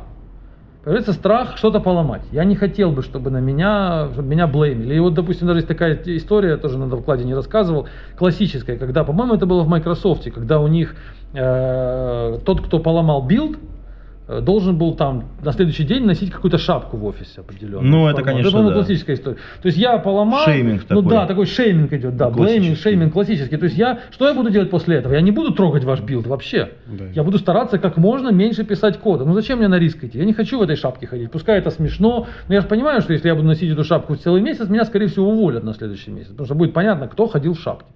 [0.83, 2.23] Появляется страх что-то поломать.
[2.33, 4.95] Я не хотел бы, чтобы на меня, чтобы меня блеймили.
[4.95, 9.35] И вот, допустим, даже есть такая история, тоже на докладе не рассказывал, классическая, когда, по-моему,
[9.35, 10.95] это было в Microsoft, когда у них
[11.33, 13.57] э, тот, кто поломал build,
[14.27, 17.83] должен был там на следующий день носить какую-то шапку в офисе определенную.
[17.83, 18.75] Ну, это, конечно, по-моему, да.
[18.75, 19.35] классическая история.
[19.35, 20.45] То есть я поломал...
[20.45, 21.11] Shaming Ну такой.
[21.11, 23.57] да, такой shaming идет, да, blaming, shaming классический.
[23.57, 25.13] То есть я, что я буду делать после этого?
[25.13, 26.69] Я не буду трогать ваш build вообще.
[26.87, 27.05] Да.
[27.13, 29.25] Я буду стараться как можно меньше писать кода.
[29.25, 30.17] Ну зачем мне на риск идти?
[30.17, 31.31] Я не хочу в этой шапке ходить.
[31.31, 34.41] Пускай это смешно, но я же понимаю, что если я буду носить эту шапку целый
[34.41, 36.29] месяц, меня, скорее всего, уволят на следующий месяц.
[36.29, 37.87] Потому что будет понятно, кто ходил в шапке.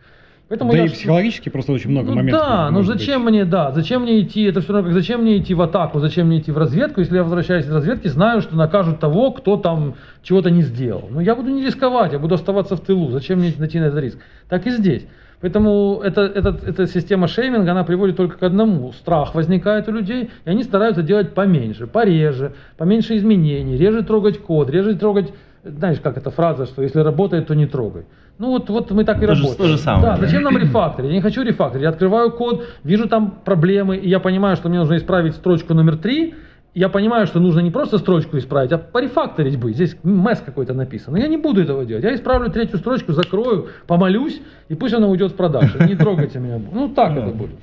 [0.49, 2.41] Поэтому да я и психологически просто очень много ну моментов.
[2.41, 3.33] да, ну зачем быть.
[3.33, 6.27] мне, да, зачем мне идти, это все равно как зачем мне идти в атаку, зачем
[6.27, 9.95] мне идти в разведку, если я возвращаюсь из разведки, знаю, что накажут того, кто там
[10.23, 11.09] чего-то не сделал.
[11.11, 13.99] Ну я буду не рисковать, я буду оставаться в тылу, зачем мне идти на этот
[13.99, 14.19] риск?
[14.47, 15.05] Так и здесь.
[15.41, 18.91] Поэтому это, этот- эта система шейминга, она приводит только к одному.
[18.93, 24.69] Страх возникает у людей, и они стараются делать поменьше, пореже, поменьше изменений, реже трогать код,
[24.69, 25.31] реже трогать,
[25.63, 28.05] знаешь, как эта фраза, что если работает, то не трогай.
[28.39, 29.57] Ну вот, вот мы так и То же- работаем.
[29.71, 31.09] то же самое, Да, зачем нам рефакторить?
[31.09, 31.83] Я не хочу рефакторить.
[31.83, 35.97] Я открываю код, вижу там проблемы, и я понимаю, что мне нужно исправить строчку номер
[35.97, 36.35] три.
[36.75, 39.73] Я понимаю, что нужно не просто строчку исправить, а порефакторить бы.
[39.73, 41.13] Здесь месс какой-то написан.
[41.13, 42.03] Но я не буду этого делать.
[42.03, 45.85] Я исправлю третью строчку, закрою, помолюсь, и пусть она уйдет в продакшн.
[45.85, 46.61] Не трогайте меня.
[46.71, 47.55] Ну так это будет.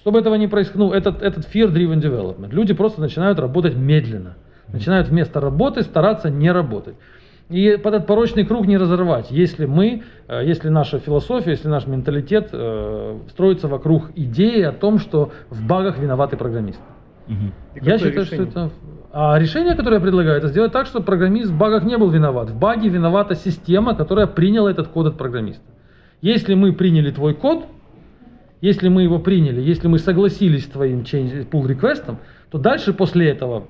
[0.00, 2.48] Чтобы этого не происходило, ну, этот, этот fear-driven development.
[2.50, 4.34] Люди просто начинают работать медленно.
[4.72, 6.94] Начинают вместо работы стараться не работать.
[7.50, 12.50] И этот порочный круг не разорвать, если мы, э, если наша философия, если наш менталитет
[12.52, 16.82] э, строится вокруг идеи о том, что в багах виноваты программисты.
[17.26, 17.34] И
[17.80, 18.50] Я считаю, решение?
[18.50, 18.70] что это...
[19.10, 22.50] А решение, которое я предлагаю, это сделать так, чтобы программист в багах не был виноват.
[22.50, 25.64] В баге виновата система, которая приняла этот код от программиста.
[26.20, 27.66] Если мы приняли твой код,
[28.60, 32.18] если мы его приняли, если мы согласились с твоим change, pull реквестом,
[32.50, 33.68] то дальше после этого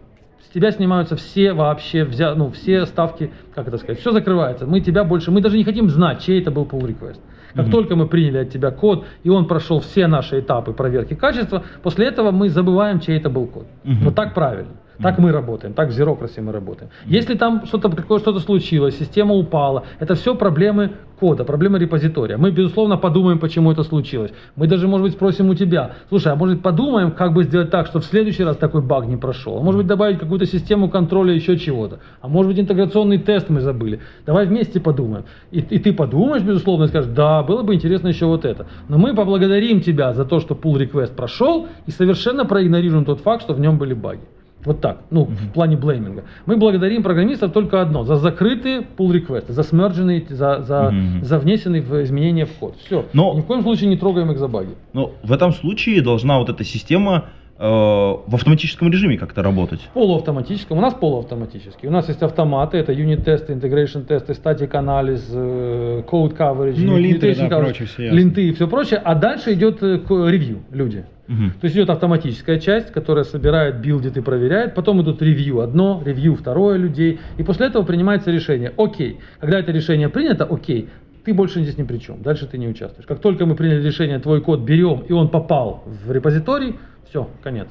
[0.48, 4.66] с тебя снимаются все вообще, взя, ну, все ставки, как это сказать, все закрывается.
[4.66, 7.20] Мы тебя больше, мы даже не хотим знать, чей это был pull request.
[7.54, 7.72] Как Мгм.
[7.72, 12.06] только мы приняли от тебя код, и он прошел все наши этапы проверки качества, после
[12.06, 13.66] этого мы забываем, чей это был код.
[13.84, 14.04] Мгм.
[14.04, 14.72] Вот так правильно.
[15.00, 16.90] Так мы работаем, так в Zerocracy мы работаем.
[17.06, 22.36] Если там что-то что-то случилось, система упала, это все проблемы кода, проблемы репозитория.
[22.36, 24.32] Мы, безусловно, подумаем, почему это случилось.
[24.56, 27.86] Мы даже, может быть, спросим у тебя, слушай, а может подумаем, как бы сделать так,
[27.86, 29.58] чтобы в следующий раз такой баг не прошел.
[29.58, 32.00] А может быть, добавить какую-то систему контроля еще чего-то.
[32.20, 34.00] А может быть, интеграционный тест мы забыли.
[34.26, 35.24] Давай вместе подумаем.
[35.50, 38.66] И, и ты подумаешь, безусловно, и скажешь, да, было бы интересно еще вот это.
[38.88, 43.42] Но мы поблагодарим тебя за то, что pull request прошел, и совершенно проигнорируем тот факт,
[43.42, 44.22] что в нем были баги.
[44.64, 46.24] Вот так, ну, в плане блейминга.
[46.46, 51.24] Мы благодарим программистов только одно, за закрытые pull реквесты за смердженные, за, за, Мгм.
[51.24, 52.74] за внесенные в изменения в код.
[52.84, 53.04] Все.
[53.12, 54.70] Но- Ни в коем случае не трогаем их за баги.
[54.92, 57.26] Но в этом случае должна вот эта система
[57.58, 59.80] в автоматическом режиме как-то работать.
[59.92, 60.78] Полуавтоматическом.
[60.78, 61.88] У нас полуавтоматический.
[61.88, 67.48] У нас есть автоматы, это юнит-тесты, integration тесты, статик анализ, э, code coverage, Ну, mutation
[67.48, 68.16] да, coverage, прочее, ясно.
[68.16, 69.00] линты и все прочее.
[69.02, 71.04] А дальше идет э, ревью, люди.
[71.26, 71.50] Мгм.
[71.60, 74.74] То есть идет автоматическая часть, которая собирает, билдит и проверяет.
[74.76, 77.18] Потом идут ревью одно, ревью второе людей.
[77.38, 78.72] И после этого принимается решение.
[78.78, 80.88] Окей, когда это решение принято, окей,
[81.24, 82.22] ты больше здесь ни при чем.
[82.22, 83.06] Дальше ты не участвуешь.
[83.06, 86.76] Как только мы приняли решение, твой код берем, и он попал в репозиторий,
[87.08, 87.68] все, конец.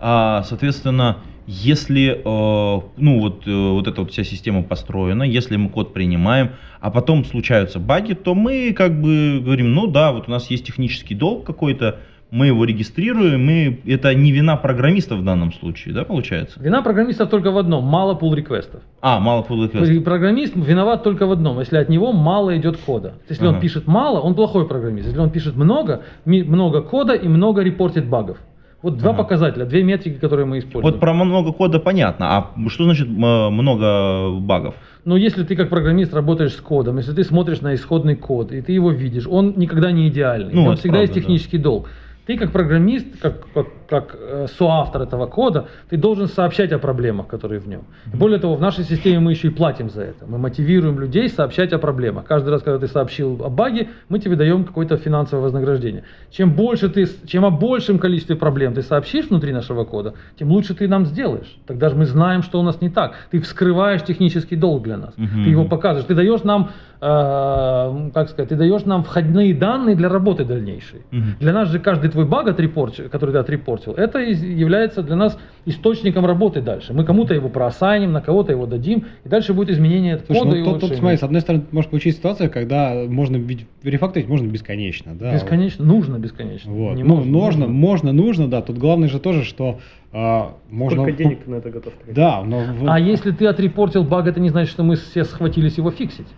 [0.00, 5.68] А, соответственно, если, э, ну вот, э, вот эта вот вся система построена, если мы
[5.68, 10.30] код принимаем, а потом случаются баги, то мы как бы говорим, ну да, вот у
[10.30, 15.52] нас есть технический долг какой-то, мы его регистрируем, и это не вина программистов в данном
[15.52, 16.60] случае, да, получается?
[16.60, 20.00] Вина программистов только в одном, мало pull реквестов А, мало pull request.
[20.00, 23.14] Программист виноват только в одном, если от него мало идет кода.
[23.28, 23.60] Если он Ага.
[23.60, 25.06] пишет мало, он плохой программист.
[25.06, 28.38] Если он пишет много, много кода и много репортит багов.
[28.84, 29.22] Вот два Ага.
[29.22, 30.92] показателя, две метрики, которые мы используем.
[30.92, 34.74] Вот про много кода понятно, а что значит много багов?
[35.06, 38.60] Но если ты как программист работаешь с кодом, если ты смотришь на исходный код, и
[38.60, 40.52] ты его видишь, он никогда не идеальный.
[40.52, 41.20] Ну, это всегда есть правда, да.
[41.20, 41.88] технический долг.
[42.26, 47.26] Ты как программист, как, как, как, э, соавтор этого кода, ты должен сообщать о проблемах,
[47.26, 47.82] которые в нем.
[48.12, 50.26] И более того, в нашей системе мы еще и платим за это.
[50.26, 52.24] Мы мотивируем людей сообщать о проблемах.
[52.24, 56.04] Каждый раз, когда ты сообщил о баге, мы тебе даем какое-то финансовое вознаграждение.
[56.30, 60.74] Чем больше ты, чем о большем количестве проблем ты сообщишь внутри нашего кода, тем лучше
[60.74, 61.56] ты нам сделаешь.
[61.66, 63.14] Тогда же мы знаем, что у нас не так.
[63.30, 65.14] Ты вскрываешь технический долг для нас.
[65.16, 65.44] Мгм.
[65.44, 66.06] Ты его показываешь.
[66.06, 66.70] Ты даешь нам,
[67.00, 71.02] э, как сказать, ты даешь нам входные данные для работы дальнейшей.
[71.10, 71.36] Мгм.
[71.40, 73.38] Для нас же каждый твой баг отрепорчил, который ты
[73.74, 76.92] отрепортил, это является для нас источником работы дальше.
[76.92, 80.56] Мы кому-то его проассайним, на кого-то его дадим, и дальше будет изменение Слушай, кода ну
[80.56, 84.46] и тут, тут, смотри, с одной стороны, может получиться ситуация, когда можно ведь рефакторить можно
[84.46, 85.34] бесконечно, да.
[85.34, 86.72] Бесконечно, нужно бесконечно.
[86.72, 86.96] Вот.
[86.96, 87.66] Не ну, можно, нужно.
[87.68, 88.62] можно, нужно, да.
[88.62, 89.80] Тут главное же тоже, что
[90.12, 91.02] а, можно.
[91.02, 92.14] Сколько денег на это готов тратить?
[92.14, 95.90] Да, но А если ты отрепортил баг, это не значит, что мы все схватились его
[95.90, 96.28] фиксить.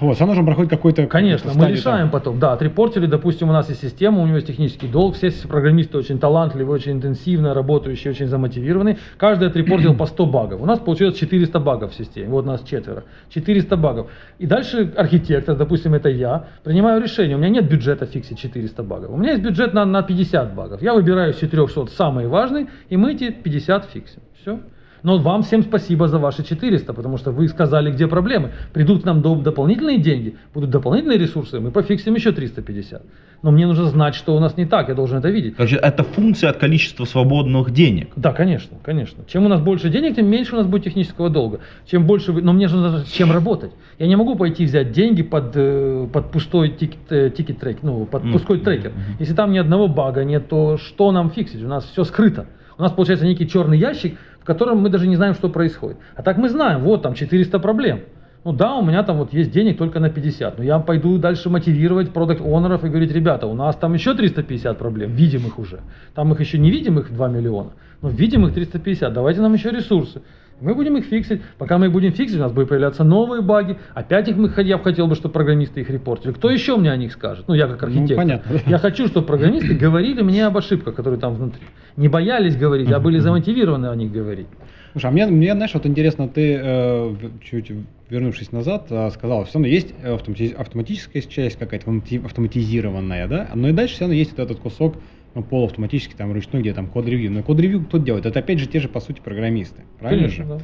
[0.00, 1.06] Вот, все равно же проходит какой-то.
[1.06, 2.10] Конечно, мы решаем там.
[2.10, 2.38] потом.
[2.38, 6.18] Да, отрепортили, допустим, у нас есть система, у него есть технический долг, все программисты очень
[6.18, 8.98] талантливые, очень интенсивно работающие, очень замотивированные.
[9.16, 10.60] Каждый отрепортил по 100 багов.
[10.60, 12.28] У нас получилось 400 багов в системе.
[12.28, 13.04] Вот нас четверо.
[13.30, 14.10] 400 багов.
[14.38, 17.36] И дальше архитектор, допустим, это я, принимаю решение.
[17.36, 19.10] У меня нет бюджета фиксить 400 багов.
[19.10, 20.82] У меня есть бюджет на, на 50 багов.
[20.82, 24.22] Я выбираю из 400 самые важные, и мы эти 50 фиксим.
[24.40, 24.60] Все.
[25.02, 28.50] Но вам всем спасибо за ваши 400, потому что вы сказали, где проблемы.
[28.72, 33.02] Придут к нам до- дополнительные деньги, будут дополнительные ресурсы, мы пофиксим еще 350.
[33.42, 35.54] Но мне нужно знать, что у нас не так, я должен это видеть.
[35.56, 38.08] Короче, это функция от количества свободных денег.
[38.16, 39.22] Да, конечно, конечно.
[39.28, 41.60] Чем у нас больше денег, тем меньше у нас будет технического долга.
[41.86, 42.42] Чем больше вы...
[42.42, 43.70] Но мне же нужно с чем работать.
[44.00, 48.04] Я не могу пойти взять деньги под, э, под пустой ticket, э, ticket track, ну,
[48.06, 48.32] под Мгм.
[48.32, 48.92] пустой трекер.
[49.20, 51.62] Если там ни одного бага нет, то что нам фиксить?
[51.62, 52.46] У нас все скрыто.
[52.76, 54.16] У нас получается некий черный ящик,
[54.48, 55.98] котором мы даже не знаем, что происходит.
[56.16, 58.00] А так мы знаем, вот там 400 проблем.
[58.44, 61.50] Ну да, у меня там вот есть денег только на 50, но я пойду дальше
[61.50, 65.80] мотивировать product owner ов и говорить, ребята, у нас там еще 350 проблем, видимых уже.
[66.14, 70.22] Там их еще не видимых 2 миллиона, но видимых 350, давайте нам еще ресурсы.
[70.60, 71.40] Мы будем их фиксить.
[71.56, 73.78] Пока мы их будем фиксить, у нас будут появляться новые баги.
[73.94, 76.32] Опять их мы, я бы хотел бы, чтобы программисты их репортили.
[76.32, 77.46] Кто еще мне о них скажет?
[77.46, 78.16] Ну, я как архитектор.
[78.16, 78.60] понятно.
[78.66, 81.62] Я хочу, чтобы программисты говорили мне об ошибках, которые там внутри.
[81.96, 84.46] Не боялись говорить, а были замотивированы о них говорить.
[84.92, 87.70] Слушай, а мне, мне, знаешь, вот интересно, ты э, чуть
[88.08, 93.68] вернувшись назад, э, сказал, все равно есть автомати- автоматическая часть какая-то, автомати- автоматизированная, да, но
[93.68, 94.96] и дальше все равно есть вот этот кусок
[95.34, 97.30] ну, полуавтоматический, там, ручной, где там code review.
[97.30, 98.26] Но code review кто делает?
[98.26, 100.50] Это опять же те же, по сути, программисты, правильно Конечно, же?
[100.50, 100.58] да.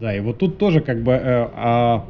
[0.00, 2.06] Да, и вот тут тоже как бы э, а,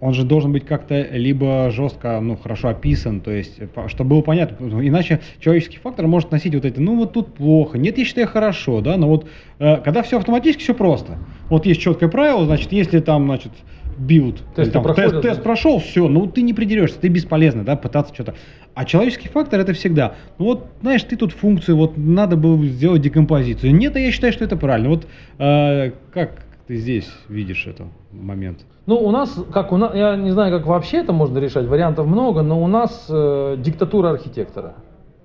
[0.00, 3.58] он же должен быть как-то либо жестко, ну, хорошо описан, то есть,
[3.88, 7.78] чтобы было понятно, ну, иначе человеческий фактор может носить вот эти, ну, вот тут плохо,
[7.78, 9.26] нет, я считаю хорошо, да, но вот
[9.58, 11.18] э, когда все автоматически, все просто.
[11.48, 13.52] Вот есть четкое правило, значит, если там, значит,
[13.98, 17.76] build, Тесты там, проходят, тест, тест прошел, все, ну ты не придерешься, ты бесполезно, да,
[17.76, 18.34] пытаться что-то.
[18.74, 20.14] А человеческий фактор это всегда.
[20.38, 23.74] Ну вот, знаешь, ты тут функцию, вот надо было сделать декомпозицию.
[23.74, 24.88] Нет, а я считаю, что это правильно.
[24.90, 25.06] Вот
[25.38, 28.60] э, как ты здесь видишь этот момент?
[28.86, 32.06] Ну, у нас, как у нас, я не знаю, как вообще это можно решать, вариантов
[32.06, 34.76] много, но у нас э, диктатура архитектора.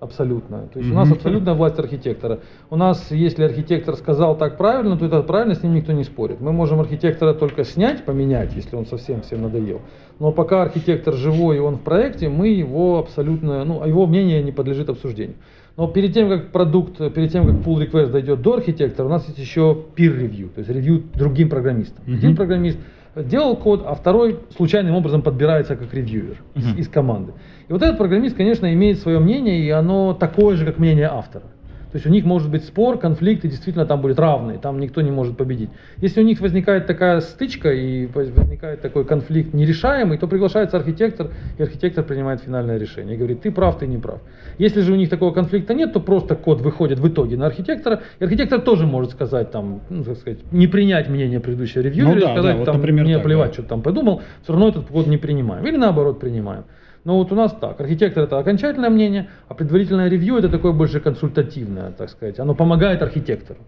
[0.03, 0.67] Абсолютно.
[0.73, 2.39] То есть у нас абсолютная власть архитектора.
[2.69, 6.41] У нас, если архитектор сказал так правильно, то это правильно, с ним никто не спорит.
[6.41, 9.79] Мы можем архитектора только снять, поменять, если он совсем всем надоел.
[10.19, 14.43] Но пока архитектор живой и он в проекте, мы его абсолютно, ну, а его мнение
[14.43, 15.35] не подлежит обсуждению.
[15.77, 19.25] Но перед тем, как продукт, перед тем, как pull request дойдет до архитектора, у нас
[19.27, 22.03] есть еще peer review, то есть ревью другим программистам.
[22.05, 22.17] Мгм.
[22.17, 22.77] Один программист
[23.15, 26.77] делал код, а второй случайным образом подбирается как ревьюер из, Мгм.
[26.77, 27.33] из команды.
[27.67, 31.45] И вот этот программист, конечно, имеет свое мнение, и оно такое же, как мнение автора.
[31.93, 35.02] То есть у них может быть спор, конфликт, и действительно там будет равный, там никто
[35.02, 35.69] не может победить.
[35.97, 41.62] Если у них возникает такая стычка и возникает такой конфликт нерешаемый, то приглашается архитектор, и
[41.62, 44.21] архитектор принимает финальное решение и говорит, ты прав, ты не прав.
[44.58, 48.02] Если же у них такого конфликта нет, то просто код выходит в итоге на архитектора,
[48.19, 52.21] и архитектор тоже может сказать, там, ну, так сказать, не принять мнение предыдущего ревьюера Ну
[52.21, 53.54] да, сказать, да, вот, там, например, мне так, плевать, да.
[53.54, 55.63] что ты там подумал, все равно этот код не принимаем.
[55.67, 56.63] Или наоборот принимаем.
[57.03, 60.99] Но вот у нас так, архитектор это окончательное мнение, а предварительное ревью это такое больше
[60.99, 62.39] консультативное, так сказать.
[62.39, 63.59] Оно помогает архитектору.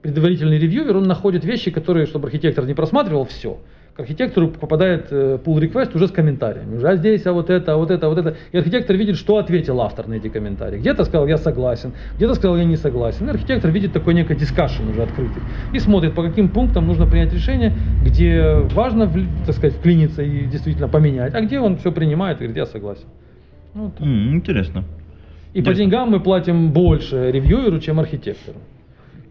[0.00, 3.58] Предварительный ревьюер, он находит вещи, которые, чтобы архитектор не просматривал все.
[3.96, 6.78] К архитектору попадает э, pull request уже с комментариями.
[6.78, 8.36] Уже а здесь, а вот это, а вот это, а вот это.
[8.50, 10.78] И архитектор видит, что ответил автор на эти комментарии.
[10.78, 13.28] Где-то сказал, я согласен, где-то сказал, я не согласен.
[13.28, 15.44] И архитектор видит такой некий дискашн уже открытый.
[15.72, 17.72] И смотрит, по каким пунктам нужно принять решение,
[18.04, 19.08] где важно,
[19.46, 23.06] так сказать, вклиниться и действительно поменять, а где он все принимает и говорит, я согласен.
[23.74, 24.00] Ну, вот.
[24.00, 24.82] М, Интересно.
[25.52, 25.84] И по Интересно.
[25.84, 28.58] деньгам мы платим больше ревьюеру, чем архитектору.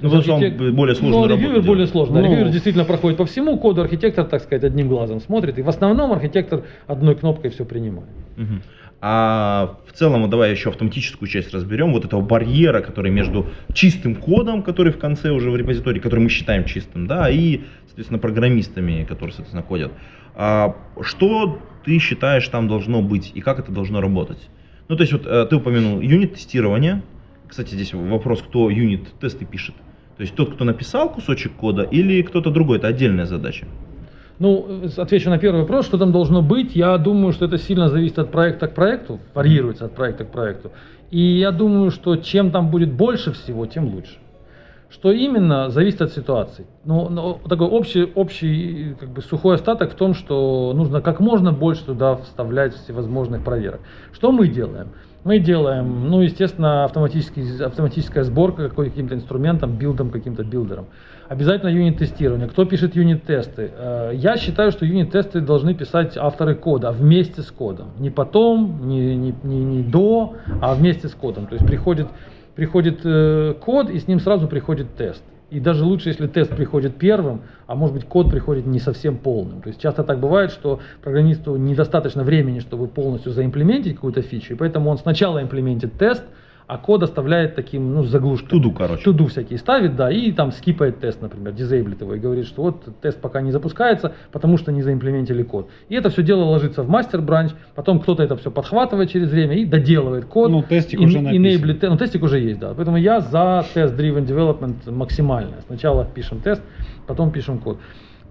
[0.03, 2.19] Ну, потому что он более сложную Ну, работу ревьюер более сложно.
[2.19, 2.25] Ну.
[2.25, 5.57] Ревьюер действительно проходит по всему коду, архитектор, так сказать, одним глазом смотрит.
[5.57, 8.09] И в основном архитектор одной кнопкой все принимает.
[8.35, 8.61] Мгм.
[8.99, 14.15] А в целом, вот давай еще автоматическую часть разберем, вот этого барьера, который между чистым
[14.15, 19.03] кодом, который в конце уже в репозитории, который мы считаем чистым, да, и, соответственно, программистами,
[19.03, 19.91] которые, соответственно, кодят.
[20.35, 24.49] А что ты считаешь там должно быть и как это должно работать?
[24.87, 27.03] Ну, то есть, вот э, ты упомянул юнит-тестирование.
[27.47, 29.75] Кстати, здесь вопрос, кто юнит-тесты пишет.
[30.17, 33.65] То есть тот, кто написал кусочек кода, или кто-то другой, это отдельная задача.
[34.39, 36.75] Ну, отвечу на первый вопрос, что там должно быть.
[36.75, 40.71] Я думаю, что это сильно зависит от проекта к проекту, варьируется от проекта к проекту.
[41.11, 44.17] И я думаю, что чем там будет больше всего, тем лучше.
[44.89, 46.65] Что именно, зависит от ситуации.
[46.85, 51.51] Но, но такой общий, общий как бы, сухой остаток в том, что нужно как можно
[51.51, 53.81] больше туда вставлять всевозможных проверок.
[54.11, 54.89] Что мы делаем?
[55.23, 60.87] Мы делаем, ну, естественно, автоматический, автоматическая сборка каким-то инструментом, build ом, каким-то builder ом.
[61.29, 62.49] Обязательно unit -тестирование.
[62.49, 63.71] Кто пишет unit -тесты?
[63.73, 67.91] Э, Я считаю, что unit -тесты должны писать авторы кода вместе с кодом.
[67.99, 71.47] Не потом, не, не, не, не до, а вместе с кодом.
[71.47, 72.07] То есть приходит,
[72.55, 75.23] приходит э, код, и с ним сразу приходит тест.
[75.53, 79.61] И даже лучше, если тест приходит первым, а может быть код приходит не совсем полным.
[79.61, 84.57] То есть часто так бывает, что программисту недостаточно времени, чтобы полностью заимплементить какую-то фичу, и
[84.57, 86.23] поэтому он сначала имплементит тест,
[86.73, 88.49] а код оставляет таким, ну, заглушкой.
[88.49, 89.03] Туду, короче.
[89.03, 92.83] Туду всякие ставит, да, и там скипает тест, например, дизейблит его и говорит, что вот
[92.99, 95.69] тест пока не запускается, потому что не заимплементили код.
[95.89, 99.65] И это все дело ложится в мастер-бранч, потом кто-то это все подхватывает через время и
[99.65, 100.49] доделывает код.
[100.49, 101.79] Ну, тестик ин- уже написан.
[101.79, 102.73] те- ну, тестик уже есть, да.
[102.73, 105.61] Поэтому я за тест-driven development максимально.
[105.67, 106.63] Сначала пишем тест,
[107.05, 107.77] потом пишем код.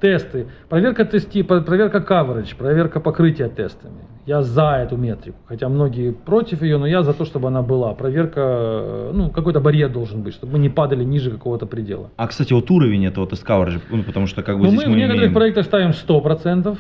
[0.03, 4.01] Тесты, проверка тести, про- проверка coverage, проверка покрытия тестами.
[4.27, 7.95] Я за эту метрику, хотя многие против ее, но я за то, чтобы она была.
[7.95, 12.11] Проверка, э, ну, какой-то барьер должен быть, чтобы мы не падали ниже какого-то предела.
[12.17, 14.89] А, кстати, вот уровень этого тест coverage, ну, потому что как бы Ну, здесь мы
[14.89, 16.77] мы в некоторых имеем- проектах ставим 100%.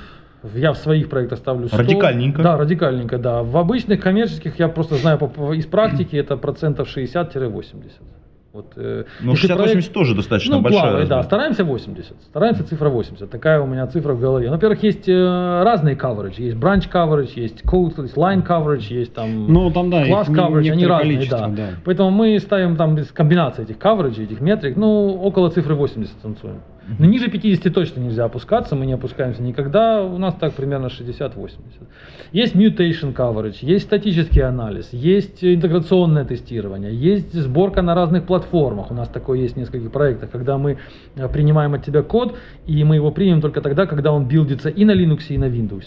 [0.54, 1.76] Я в своих проектах ставлю 100.
[1.78, 2.42] Радикальненько.
[2.42, 3.44] Да, радикальненько, да.
[3.44, 8.02] В обычных коммерческих, я просто знаю по- по- из практики, это процентов 60-80.
[8.52, 10.82] Вот, э, Ну, если 60-80 проект- тоже достаточно ну, большая.
[10.82, 11.22] плавает, да.
[11.22, 12.16] Стараемся 80.
[12.22, 13.30] Стараемся цифра 80.
[13.30, 14.48] Такая у меня цифра в голове.
[14.48, 16.34] Ну, Во-первых, есть э, разные coverage.
[16.36, 20.70] Есть branch coverage, есть code, есть line coverage, есть там Ну, там, да, класс coverage,
[20.70, 21.48] они разные, да.
[21.48, 21.68] да.
[21.84, 26.60] Поэтому мы ставим там без комбинации этих coverage, этих метрик, ну, около цифры 80 танцуем.
[26.98, 31.50] Но ниже 50 точно нельзя опускаться, мы не опускаемся никогда, у нас так примерно 60-80.
[32.32, 38.90] Есть mutation coverage, есть статический анализ, есть интеграционное тестирование, есть сборка на разных платформах.
[38.90, 40.78] У нас такое есть в нескольких проектах, когда мы
[41.14, 44.84] э, принимаем от тебя код, и мы его примем только тогда, когда он билдится и
[44.84, 45.84] на Linux, и на Windows.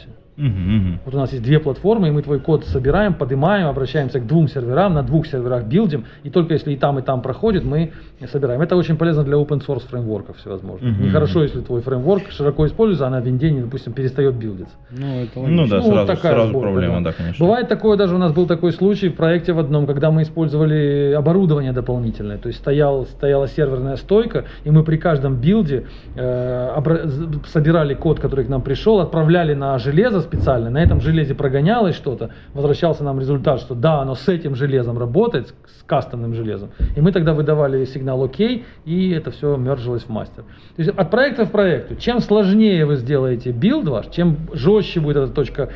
[1.05, 4.47] Вот у нас есть две платформы, и мы твой код собираем, поднимаем, обращаемся к двум
[4.47, 7.91] серверам, на двух серверах билдим, и только если и там, и там проходит, мы
[8.31, 8.61] собираем.
[8.61, 10.93] Это очень полезно для open source фреймворков всевозможных.
[10.93, 11.05] Мгм.
[11.05, 14.75] Нехорошо, если твой фреймворк широко используется, а на винде, допустим, перестает билдиться.
[14.91, 17.45] Ну, это Ну да, вот сразу, такая сразу сборка, проблема, да, конечно.
[17.45, 21.13] Бывает такое, даже у нас был такой случай в проекте в одном, когда мы использовали
[21.13, 26.81] оборудование дополнительное, то есть стоял, стояла серверная стойка, и мы при каждом билде э,
[27.47, 32.31] собирали код, который к нам пришел, отправляли на железо специально, на этом железе прогонялось что-то,
[32.53, 37.11] возвращался нам результат, что да, оно с этим железом работает, с, кастомным железом, и мы
[37.11, 40.43] тогда выдавали сигнал ОК, и это все мержилось в мастер.
[40.75, 45.17] То есть от проекта в проекту, чем сложнее вы сделаете build ваш, чем жестче будет
[45.17, 45.69] эта точка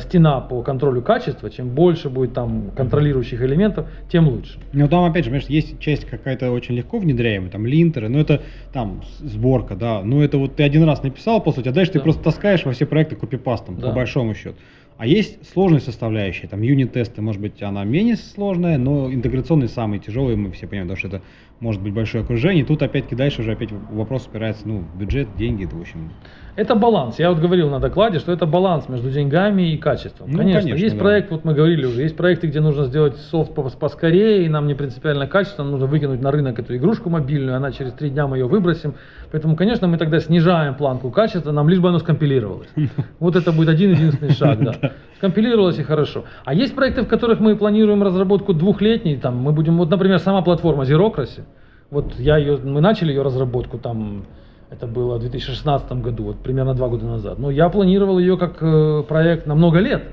[0.00, 4.58] стена по контролю качества, чем больше будет там контролирующих элементов, тем лучше.
[4.72, 8.20] Ну, там, опять же, понимаешь, есть часть какая-то очень легко внедряемая, там, linter ы, но
[8.20, 8.42] это
[8.72, 11.98] там сборка, да, ну, это вот ты один раз написал, по сути, а дальше ты
[11.98, 12.04] Да.
[12.04, 13.88] просто таскаешь во все проекты копипастом, Да.
[13.88, 14.56] по большому счету.
[14.98, 19.98] А есть сложные составляющие, там, unit -тесты, может быть, она менее сложная, но интеграционные самые
[19.98, 21.22] тяжелые, мы все понимаем, потому что это
[21.62, 22.64] может быть большое окружение.
[22.64, 26.10] Тут опять-таки дальше уже опять вопрос упирается, ну, бюджет, деньги, это, в общем,
[26.56, 27.20] Это баланс.
[27.20, 30.28] Я вот говорил на докладе, что это баланс между деньгами и качеством.
[30.28, 31.00] Ну, конечно, конечно, есть да.
[31.00, 34.66] проект, вот мы говорили уже, есть проекты, где нужно сделать софт пос- поскорее, и нам
[34.66, 38.26] не принципиально качество, нам нужно выкинуть на рынок эту игрушку мобильную, она через три дня
[38.26, 38.96] мы ее выбросим.
[39.30, 42.68] Поэтому, конечно, мы тогда снижаем планку качества, нам лишь бы оно скомпилировалось.
[43.20, 44.92] Вот это будет один единственный шаг, да.
[45.18, 46.24] Скомпилировалось и хорошо.
[46.44, 50.42] А есть проекты, в которых мы планируем разработку двухлетней, там мы будем, вот, например, сама
[50.42, 51.44] платформа Zerocracy,
[51.92, 54.24] вот я ее, мы начали ее разработку там,
[54.70, 57.38] это было в 2016 году, вот примерно два года назад.
[57.38, 60.04] Но я планировал ее как э, проект на много лет.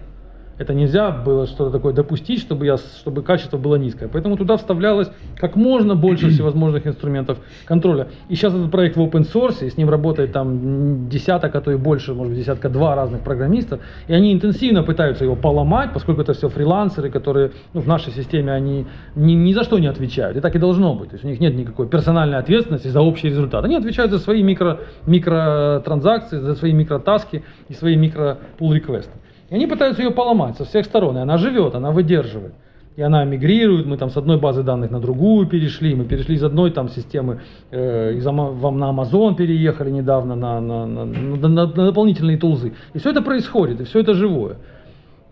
[0.59, 4.09] Это нельзя было что-то такое допустить, чтобы, я, чтобы качество было низкое.
[4.09, 8.09] Поэтому туда вставлялось как можно больше всевозможных инструментов контроля.
[8.27, 11.71] И сейчас этот проект в open source, и с ним работает там десяток, а то
[11.71, 13.79] и больше, может быть, десятка-два разных программистов.
[14.07, 18.51] И они интенсивно пытаются его поломать, поскольку это все фрилансеры, которые ну, в нашей системе
[18.51, 20.35] они ни, ни за что не отвечают.
[20.35, 21.11] И так и должно быть.
[21.11, 23.63] То есть у них нет никакой персональной ответственности за общий результат.
[23.63, 29.18] Они отвечают за свои микро, микротранзакции, за свои микротаски и свои микро-пул-реквесты.
[29.49, 31.17] И они пытаются ее поломать со всех сторон.
[31.17, 32.53] И она живет, она выдерживает.
[32.95, 36.43] И она мигрирует, мы там с одной базы данных на другую перешли, мы перешли из
[36.43, 37.39] одной там системы,
[37.71, 42.73] э, из на Amazon переехали недавно на, на, на, на- на- дополнительные тулзы.
[42.93, 44.57] И все это происходит, и все это живое.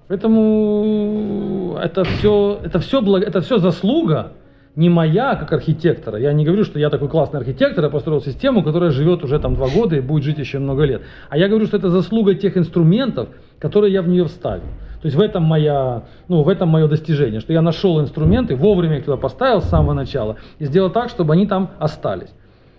[0.08, 4.32] Поэтому это все, это все, это все заслуга
[4.78, 6.20] не моя как архитектора.
[6.20, 9.56] Я не говорю, что я такой классный архитектор, я построил систему, которая живет уже там
[9.56, 11.02] два года и будет жить еще много лет.
[11.30, 14.64] А я говорю, что это заслуга тех инструментов, которые я в нее вставил.
[15.02, 19.00] То есть в этом моя, ну, в этом мое достижение, что я нашел инструменты, вовремя
[19.00, 22.30] их туда поставил с самого начала и сделал так, чтобы они там остались.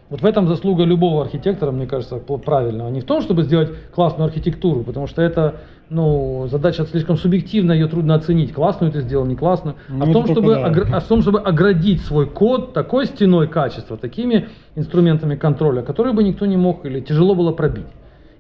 [0.09, 2.89] Вот в этом заслуга любого архитектора, мне кажется, правильного.
[2.91, 5.57] Не в том, чтобы сделать классную архитектуру, потому что это
[5.91, 10.13] ну, задача слишком субъективная, ее трудно оценить, классную ты сделал, не классную, Ну, а, в
[10.13, 10.69] том, чтобы, да.
[10.71, 16.13] огр- а в том, чтобы оградить свой код такой стеной качества, такими инструментами контроля, которые
[16.15, 17.87] бы никто не мог или тяжело было пробить.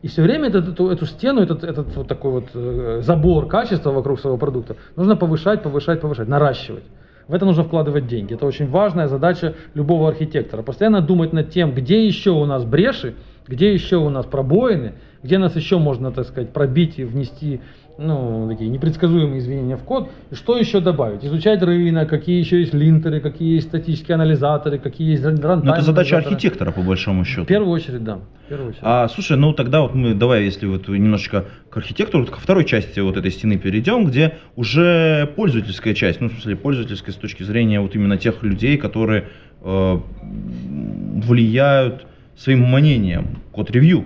[0.02, 3.90] И все время этот- эту, эту стену, этот, этот вот такой вот э, забор качества
[3.90, 6.84] вокруг своего продукта нужно повышать, повышать, повышать, наращивать.
[7.28, 8.34] В это нужно вкладывать деньги.
[8.34, 10.62] Это очень важная задача любого архитектора.
[10.62, 13.14] Постоянно думать над тем, где еще у нас бреши,
[13.46, 17.60] где еще у нас пробоины, где нас еще можно, так сказать, пробить и внести
[17.98, 21.24] ну, такие непредсказуемые изменения в код, и что еще добавить.
[21.24, 25.82] Изучать рынок, какие еще есть линтеры, какие есть статические анализаторы, какие есть рантайм Ну, это
[25.82, 27.42] задача архитектора, по большому счету.
[27.42, 28.20] В первую очередь, да.
[28.46, 28.82] В первую очередь.
[28.84, 33.00] А, слушай, ну тогда вот мы, давай, если вот немножечко к архитектуру, ко второй части
[33.00, 37.80] вот этой стены перейдем, где уже пользовательская часть, ну, в смысле, пользовательская с точки зрения
[37.80, 39.24] вот именно тех людей, которые
[39.60, 42.06] э, влияют
[42.36, 44.04] своим мнением, код-ревью.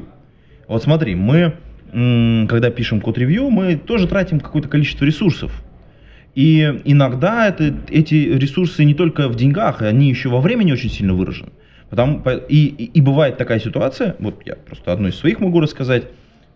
[0.66, 1.56] Вот смотри, мы,
[1.92, 5.62] когда пишем код-ревью, мы тоже тратим какое-то количество ресурсов.
[6.34, 11.12] И иногда это, эти ресурсы не только в деньгах, они еще во времени очень сильно
[11.12, 11.50] выражены.
[11.90, 16.04] Потому, по- и, и, бывает такая ситуация, вот я просто одну из своих могу рассказать.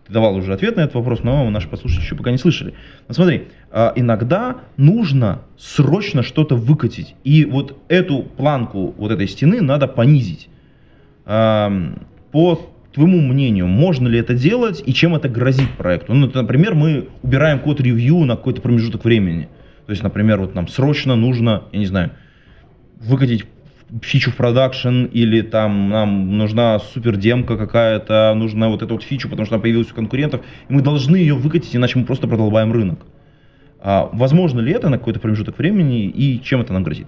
[0.07, 2.73] ты давал уже ответ на этот вопрос, но наши послушатели еще пока не слышали.
[3.07, 9.61] Но смотри, а, иногда нужно срочно что-то выкатить, и вот эту планку вот этой стены
[9.61, 10.49] надо понизить.
[11.25, 16.15] По твоему мнению, можно ли это делать и чем это грозит проекту?
[16.15, 19.49] Ну, например, мы убираем код ревью на какой-то промежуток времени.
[19.85, 22.11] То есть, например, вот нам срочно нужно, я не знаю,
[22.99, 23.45] выкатить
[24.01, 29.29] фичу в продакшн, или там нам нужна супер демка какая-то, нужна вот эта вот фичу,
[29.29, 32.73] потому что она появилась у конкурентов, и мы должны ее выкатить, иначе мы просто продолбаем
[32.73, 33.05] рынок.
[33.79, 37.07] А возможно ли это на какой-то промежуток времени, и чем это нам грозит?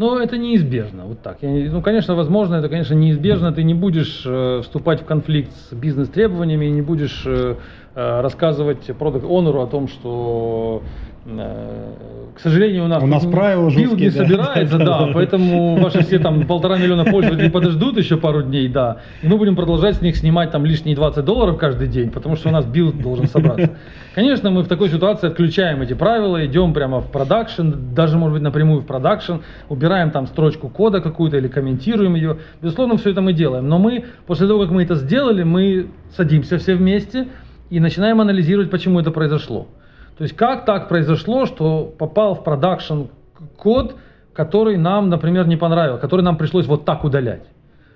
[0.00, 1.42] Но это неизбежно, вот так.
[1.42, 3.52] Я ну, конечно, возможно, это, конечно, неизбежно.
[3.52, 7.56] Ты не будешь э, вступать в конфликт с бизнес-требованиями, не будешь э,
[7.94, 10.82] э, рассказывать product owner у о том, что,
[11.26, 14.16] к сожалению, у нас, У нас правила build не жесткие, да.
[14.16, 19.28] собирается, да, поэтому ваши все там полтора миллиона пользователей подождут еще пару дней, да, и
[19.28, 22.52] мы будем продолжать с них снимать там лишние 20 долларов каждый день, потому что у
[22.52, 23.76] нас build должен собраться.
[24.14, 28.42] Конечно, мы в такой ситуации отключаем эти правила, идем прямо в production, даже, может быть,
[28.42, 29.34] напрямую в production,
[29.68, 32.38] убираем там строчку кода какую-то или комментируем ее.
[32.62, 33.68] Безусловно, все это мы делаем.
[33.68, 37.28] Но мы, после того, как мы это сделали, мы садимся все вместе
[37.68, 39.68] и начинаем анализировать, почему это произошло.
[40.20, 43.04] То есть, как так произошло, что попал в продакшн
[43.56, 43.96] код,
[44.34, 47.44] который нам, например, не понравился, который нам пришлось вот так удалять.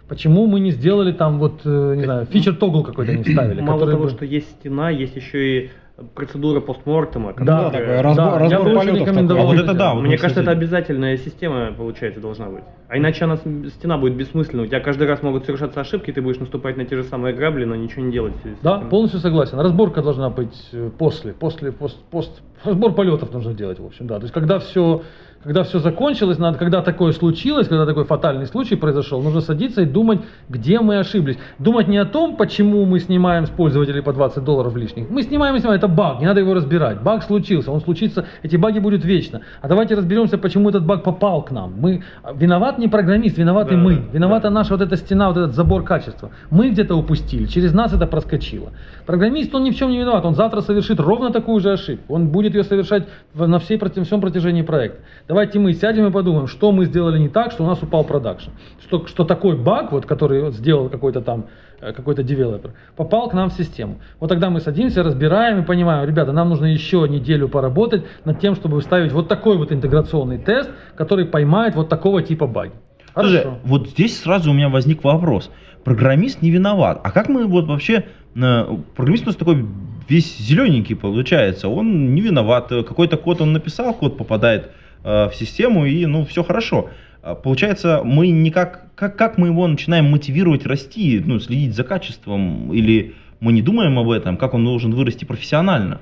[0.08, 3.60] Почему мы не сделали там вот, э, не знаю, фичер тогл какой-то не вставили?
[3.60, 5.70] Мало который того, бы- что есть стена, есть еще и
[6.14, 7.34] процедура постмортема.
[7.38, 9.58] Да, такой разбор- да, разбор я полетов рекомендовал такой.
[9.58, 12.64] А вот это да, вот Мне кажется, это обязательная система, получается, должна быть.
[12.88, 14.64] А иначе она, стена будет бессмысленна.
[14.64, 17.64] У тебя каждый раз могут совершаться ошибки, ты будешь наступать на те же самые грабли,
[17.64, 18.34] но ничего не делать.
[18.62, 18.88] Да, этим.
[18.88, 19.58] полностью согласен.
[19.58, 24.16] Разборка должна быть э, после, после, пост, пост, разбор полетов нужно делать, в общем, да.
[24.16, 25.02] То есть, когда все,
[25.44, 29.84] когда все закончилось, надо, когда такое случилось, когда такой фатальный случай произошел, нужно садиться и
[29.84, 31.38] думать, где мы ошиблись.
[31.58, 35.10] Думать не о том, почему мы снимаем с пользователей по 20 долларов лишних.
[35.10, 37.02] Мы снимаем и снимаем, это баг, не надо его разбирать.
[37.02, 39.42] Баг случился, он случится, эти баги будут вечно.
[39.60, 41.74] А давайте разберемся, почему этот баг попал к нам.
[41.78, 42.02] Мы
[42.34, 44.02] виноват не программист, виноваты Да, мы.
[44.12, 44.50] Виновата да.
[44.50, 46.30] наша вот эта стена, вот этот забор качества.
[46.50, 48.72] Мы где-то упустили, через нас это проскочило.
[49.04, 52.14] Программист, он ни в чем не виноват, он завтра совершит ровно такую же ошибку.
[52.14, 55.00] Он будет ее совершать на всей, всем протяжении проекта.
[55.34, 58.50] Давайте мы сядем и подумаем, что мы сделали не так, что у нас упал продакшн.
[58.80, 61.46] Что, что такой баг, вот, который вот сделал какой-то там
[61.80, 63.98] э, какой-то девелопер, попал к нам в систему.
[64.20, 68.54] Вот тогда мы садимся, разбираем и понимаем, ребята, нам нужно еще неделю поработать над тем,
[68.54, 72.70] чтобы вставить вот такой вот интеграционный тест, который поймает вот такого типа баги.
[73.14, 73.58] Слушай, Хорошо.
[73.64, 75.50] вот здесь сразу у меня возник вопрос.
[75.82, 77.00] Программист не виноват.
[77.02, 78.04] А как мы вот вообще...
[78.36, 79.66] э, Программист у нас такой
[80.08, 81.68] весь зелененький получается.
[81.68, 82.68] Он не виноват.
[82.68, 84.70] Какой-то код он написал, код попадает
[85.04, 86.90] в систему, и ну все хорошо.
[87.22, 88.82] А Получается, мы никак...
[88.94, 92.72] Как, как мы его начинаем мотивировать расти, ну, следить за качеством?
[92.72, 96.00] Или мы не думаем об этом, как он должен вырасти профессионально?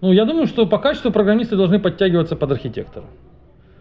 [0.00, 3.06] Ну, я думаю, что по качеству программисты должны подтягиваться под архитектора.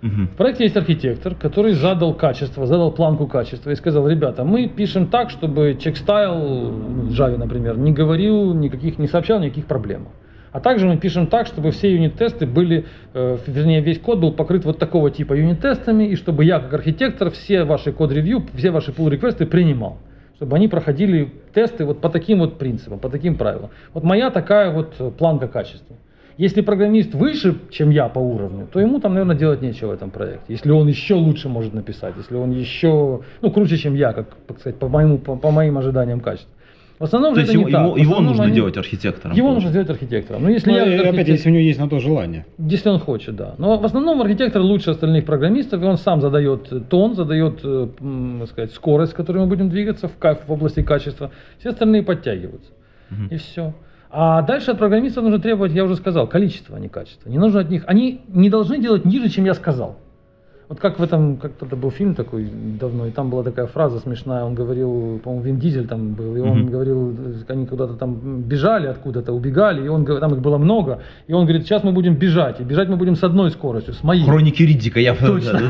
[0.02, 5.08] В проекте есть архитектор, который задал качество, задал планку качества и сказал, ребята, мы пишем
[5.08, 10.10] так, чтобы чекстайл ну, в Java, например, не говорил никаких, не сообщал никаких проблем.
[10.54, 12.86] А также мы пишем так, чтобы все юнит-тесты были,
[13.16, 17.32] э, вернее, весь код был покрыт вот такого типа юнит-тестами, и чтобы я, как архитектор,
[17.32, 19.98] все ваши код-ревью, все ваши pull-реквесты принимал.
[20.36, 23.72] Чтобы они проходили тесты вот по таким вот принципам, по таким правилам.
[23.94, 25.96] Вот моя такая вот планка качества.
[26.38, 30.12] Если программист выше, чем я по уровню, то ему там, наверное, делать нечего в этом
[30.12, 30.46] проекте.
[30.48, 34.60] Если он еще лучше может написать, если он еще, ну, круче, чем я, как, так
[34.60, 36.52] сказать, по, моему, по, по моим ожиданиям качества.
[37.04, 37.98] В основном То же есть это его, не так.
[37.98, 39.36] его- нужно они- делать архитектором.
[39.36, 40.44] Его нужно сделать архитектором.
[40.44, 42.46] Но если Ну, я опять, архитек- если у него есть на то желание.
[42.58, 43.56] если он хочет, да.
[43.58, 47.88] Но в основном архитектор лучше остальных программистов, и он сам задает тон, задает, э,
[48.48, 50.12] сказать, скорость, с которой мы будем двигаться в,
[50.48, 51.32] в области качества.
[51.60, 52.72] Все остальные подтягиваются.
[53.10, 53.28] Мгм.
[53.32, 53.74] И все.
[54.10, 57.30] А дальше от программистов нужно требовать, я уже сказал, количество, а не качество.
[57.30, 59.98] Не нужно от них, они не должны делать ниже, чем я сказал.
[60.74, 62.50] Вот как в этом, как то был фильм такой
[62.80, 66.40] давно, и там была такая фраза смешная, он говорил, по-моему, Вин Дизель там был, и
[66.40, 66.72] он Мгм.
[66.72, 67.16] говорил,
[67.48, 71.68] они куда-то там бежали откуда-то, убегали, и он, там их было много, и он говорит,
[71.68, 74.24] сейчас мы будем бежать, и бежать мы будем с одной скоростью, с моей.
[74.24, 75.60] Хроники Риддика, я Точно.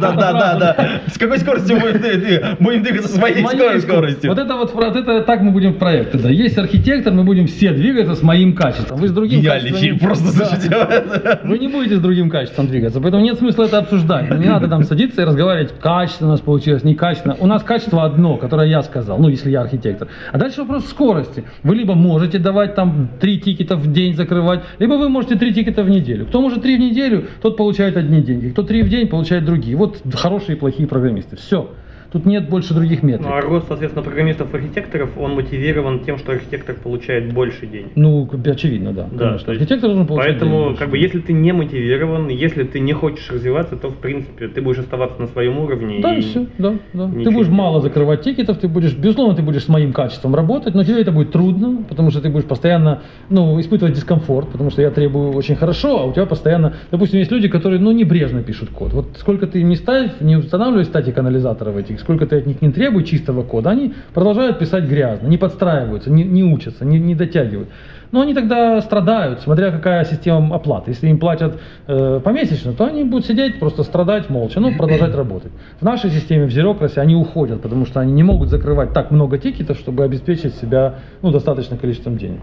[0.00, 0.76] Да, да, да, да.
[1.06, 3.46] С какой скоростью будем двигаться с моей
[3.78, 4.30] скоростью?
[4.30, 6.30] Вот это вот, вот это так мы будем в проекте, да.
[6.30, 8.98] Есть архитектор, мы будем все двигаться с моим качеством.
[8.98, 11.40] Вы с другим Гениальный качеством фильм, просто слушайте.
[11.44, 14.15] Вы не будете с другим качеством двигаться, поэтому нет смысла это обсуждать.
[14.22, 17.36] Не надо там садиться и разговаривать, качественно у нас получилось, некачественно.
[17.38, 20.08] У нас качество одно, которое я сказал, ну, если я архитектор.
[20.32, 21.44] А дальше вопрос скорости.
[21.62, 25.82] Вы либо можете давать там три тикета в день закрывать, либо вы можете три тикета
[25.82, 26.26] в неделю.
[26.26, 28.48] Кто может три в неделю, тот получает одни деньги.
[28.48, 29.76] Кто три в день, получает другие.
[29.76, 31.36] Вот хорошие и плохие программисты.
[31.36, 31.70] Все.
[32.12, 33.26] Тут нет больше других метрик.
[33.26, 37.92] Ну, а рост, соответственно, программистов-архитекторов, он мотивирован тем, что архитектор получает больше денег.
[37.94, 39.08] Ну, очевидно, да.
[39.12, 39.50] Да, конечно.
[39.52, 40.78] есть Архитектор должен получать денег Поэтому, больше.
[40.78, 44.60] как бы, если ты не мотивирован, если ты не хочешь развиваться, то, в принципе, ты
[44.60, 46.00] будешь оставаться на своем уровне.
[46.00, 47.08] Да, и и все, да, да.
[47.08, 50.84] Ты будешь мало закрывать тикетов, ты будешь, безусловно, ты будешь с моим качеством работать, но
[50.84, 54.90] тебе это будет трудно, потому что ты будешь постоянно, ну, испытывать дискомфорт, потому что я
[54.90, 58.92] требую очень хорошо, а у тебя постоянно, допустим, есть люди, которые, ну, небрежно пишут код.
[58.92, 62.70] Вот сколько ты не ставь, не устанавливай статик анализаторов этих, сколько ты от них не
[62.70, 67.68] требуй чистого кода, они продолжают писать грязно, не подстраиваются, не, не учатся, не, не дотягивают.
[68.12, 70.92] Но они тогда страдают, смотря какая система оплаты.
[70.92, 75.52] Если им платят э, помесячно, то они будут сидеть, просто страдать молча, ну, продолжать работать.
[75.80, 79.38] В нашей системе, в Zerocracy, они уходят, потому что они не могут закрывать так много
[79.38, 82.40] тикетов, чтобы обеспечить себя ну, достаточным количеством денег.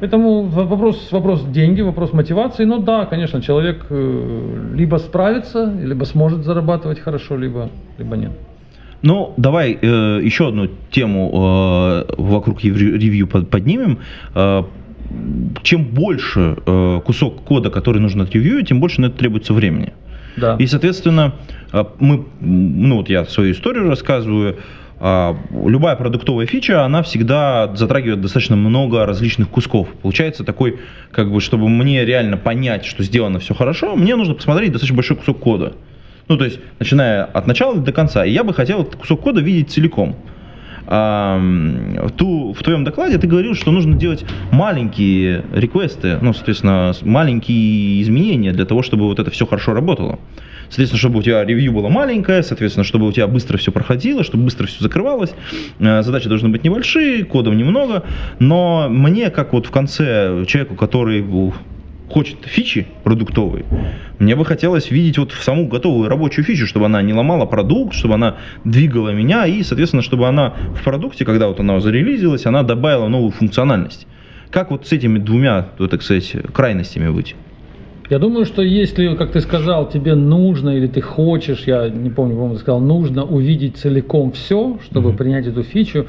[0.00, 2.64] Поэтому вопрос, вопрос деньги, вопрос мотивации.
[2.64, 8.32] Но да, конечно, человек э, либо справится, либо сможет зарабатывать хорошо, либо, либо нет.
[9.02, 13.98] Ну, давай э, еще одну тему э, вокруг ревью под- поднимем.
[14.34, 14.64] Э,
[15.62, 19.92] чем больше э, кусок кода, который нужно отревьюить, тем больше на это требуется времени.
[20.36, 20.56] Да.
[20.58, 21.34] И, соответственно,
[21.72, 24.56] э, мы, ну вот я свою историю рассказываю,
[24.98, 29.88] а, любая продуктовая фича, она всегда затрагивает достаточно много различных кусков.
[30.00, 30.78] Получается такой,
[31.12, 35.16] как бы, чтобы мне реально понять, что сделано все хорошо, мне нужно посмотреть достаточно большой
[35.18, 35.74] кусок кода.
[36.28, 38.24] Ну, то есть, начиная от начала до конца.
[38.24, 40.16] И я бы хотел этот кусок кода видеть целиком.
[40.88, 41.40] А,
[42.16, 48.52] ту, в твоем докладе ты говорил, что нужно делать маленькие реквесты, ну, соответственно, маленькие изменения
[48.52, 50.20] для того, чтобы вот это все хорошо работало.
[50.68, 54.44] Соответственно, чтобы у тебя ревью было маленькое, соответственно, чтобы у тебя быстро все проходило, чтобы
[54.44, 55.32] быстро все закрывалось.
[55.78, 58.04] Э, Задачи должны быть небольшие, кодов немного,
[58.38, 61.22] но мне, как вот в конце человеку, который
[62.08, 63.64] хочет фичи продуктовые,
[64.18, 67.94] мне бы хотелось видеть вот в саму готовую рабочую фичу, чтобы она не ломала продукт,
[67.94, 72.62] чтобы она двигала меня и, соответственно, чтобы она в продукте, когда вот она зарелизилась, она
[72.62, 74.06] добавила новую функциональность.
[74.50, 77.36] Как вот с этими двумя, ну, так сказать, крайностями быть?
[78.08, 82.34] Я думаю, что если, как ты сказал, тебе нужно или ты хочешь, я не помню,
[82.36, 85.18] по-моему, ты сказал, нужно увидеть целиком все, чтобы Мгм.
[85.18, 86.06] принять эту фичу,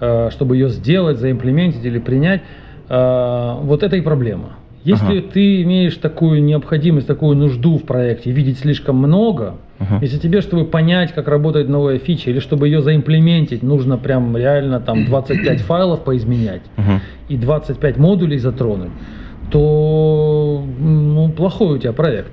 [0.00, 2.42] э, чтобы ее сделать, заимплементить или принять,
[2.88, 4.56] э, вот это и проблема.
[4.82, 5.28] Если Ага.
[5.32, 9.98] ты имеешь такую необходимость, такую нужду в проекте видеть слишком много, Ага.
[10.00, 14.80] если тебе, чтобы понять, как работает новая фича, или чтобы ее заимплементить, нужно прям реально
[14.80, 17.00] там 25 файлов поизменять, Ага.
[17.28, 18.92] и 25 модулей затронуть,
[19.50, 22.32] то ну, плохой у тебя проект.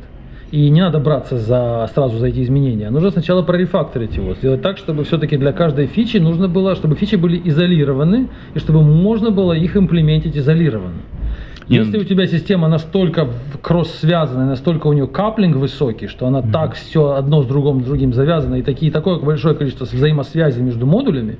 [0.49, 2.89] И не надо браться за, сразу за эти изменения.
[2.89, 7.15] Нужно сначала прорефакторить его, сделать так, чтобы все-таки для каждой фичи нужно было, чтобы фичи
[7.15, 11.01] были изолированы, и чтобы можно было их имплементить изолированно.
[11.69, 13.27] Если у тебя система настолько
[13.61, 18.13] кросс-связанная, настолько у нее каплинг высокий, что она так все одно с другим, с другим
[18.13, 21.37] завязано, и такие, такое большое количество взаимосвязей между модулями,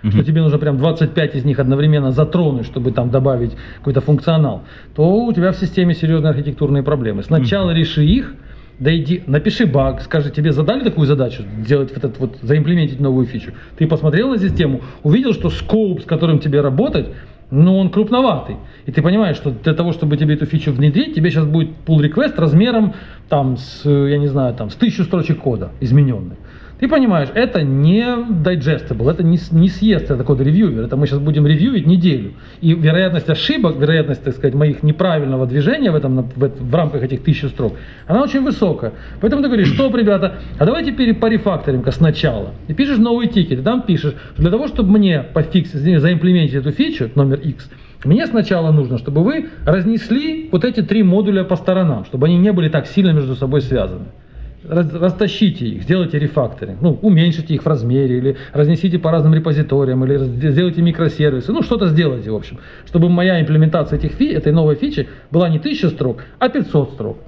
[0.00, 0.24] что Мгм.
[0.24, 4.62] тебе нужно прям 25 из них одновременно затронуть, чтобы там добавить какой-то функционал,
[4.94, 7.22] то у тебя в системе серьезные архитектурные проблемы.
[7.22, 8.34] Сначала реши их,
[8.78, 13.52] дойди, напиши баг, скажи, тебе задали такую задачу, сделать вот этот вот, заимплементить новую фичу.
[13.76, 17.08] Ты посмотрел на систему, увидел, что скоуп, с которым тебе работать,
[17.50, 18.56] ну, он крупноватый.
[18.86, 22.00] И ты понимаешь, что для того, чтобы тебе эту фичу внедрить, тебе сейчас будет pull
[22.00, 22.94] request размером
[23.28, 26.36] там с, я не знаю, там с тысячу строчек кода измененных.
[26.78, 31.18] Ты понимаешь, это не digestible, это не, не съест это код ревьювер, это мы сейчас
[31.18, 32.34] будем ревьюить неделю.
[32.60, 37.24] И вероятность ошибок, вероятность, так сказать, моих неправильного движения в, этом, в, в рамках этих
[37.24, 37.74] тысячи строк,
[38.06, 38.92] она очень высокая.
[39.20, 42.54] Поэтому ты говоришь, стоп, ребята, а давайте пере- порефакторим-ка сначала.
[42.68, 46.70] И пишешь новый тикет, и там пишешь, что для того, чтобы мне пофиксить, заимплементить эту
[46.70, 47.68] фичу, номер X,
[48.04, 52.52] мне сначала нужно, чтобы вы разнесли вот эти три модуля по сторонам, чтобы они не
[52.52, 54.04] были так сильно между собой связаны
[54.64, 60.04] раз- растащите их, сделайте рефакторинг, ну, уменьшите их в размере, или разнесите по разным репозиториям,
[60.04, 60.18] или
[60.50, 65.08] сделайте микросервисы, ну, что-то сделайте, в общем, чтобы моя имплементация этих фи- этой новой фичи
[65.30, 67.18] была не 1000 строк, а 500 строк.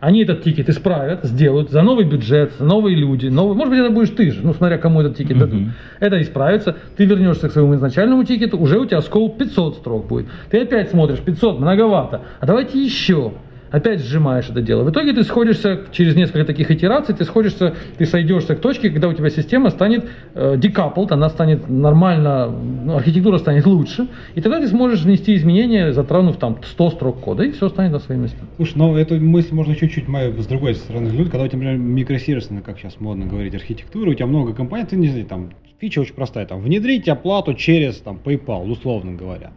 [0.00, 3.90] Они этот тикет исправят, сделают за новый бюджет, за новые люди, новый, может быть, это
[3.90, 5.60] будешь ты же, ну, смотря кому этот тикет дадут.
[5.60, 5.72] Мгм.
[6.00, 10.26] Это исправится, ты вернешься к своему изначальному тикету, уже у тебя scope 500 строк будет.
[10.50, 13.32] Ты опять смотришь, 500, многовато, а давайте еще.
[13.72, 14.84] Опять сжимаешь это дело.
[14.84, 19.08] В итоге ты сходишься через несколько таких итераций, ты сходишься, ты сойдешься к точке, когда
[19.08, 20.04] у тебя система станет
[20.34, 25.92] э, decoupled, она станет нормально, ну, архитектура станет лучше, и тогда ты сможешь внести изменения,
[25.92, 28.44] затронув там 100 строк кода, и все станет на свои места.
[28.56, 31.30] Слушай, ну эту мысль можно чуть-чуть с другой стороны взглянуть.
[31.30, 34.96] Когда у тебя, например, микросервисная, как сейчас модно говорить, архитектура, у тебя много компонентов, ты
[34.96, 35.50] не знаю, там
[35.80, 39.52] фича очень простая, там внедрить оплату через там PayPal, условно говоря.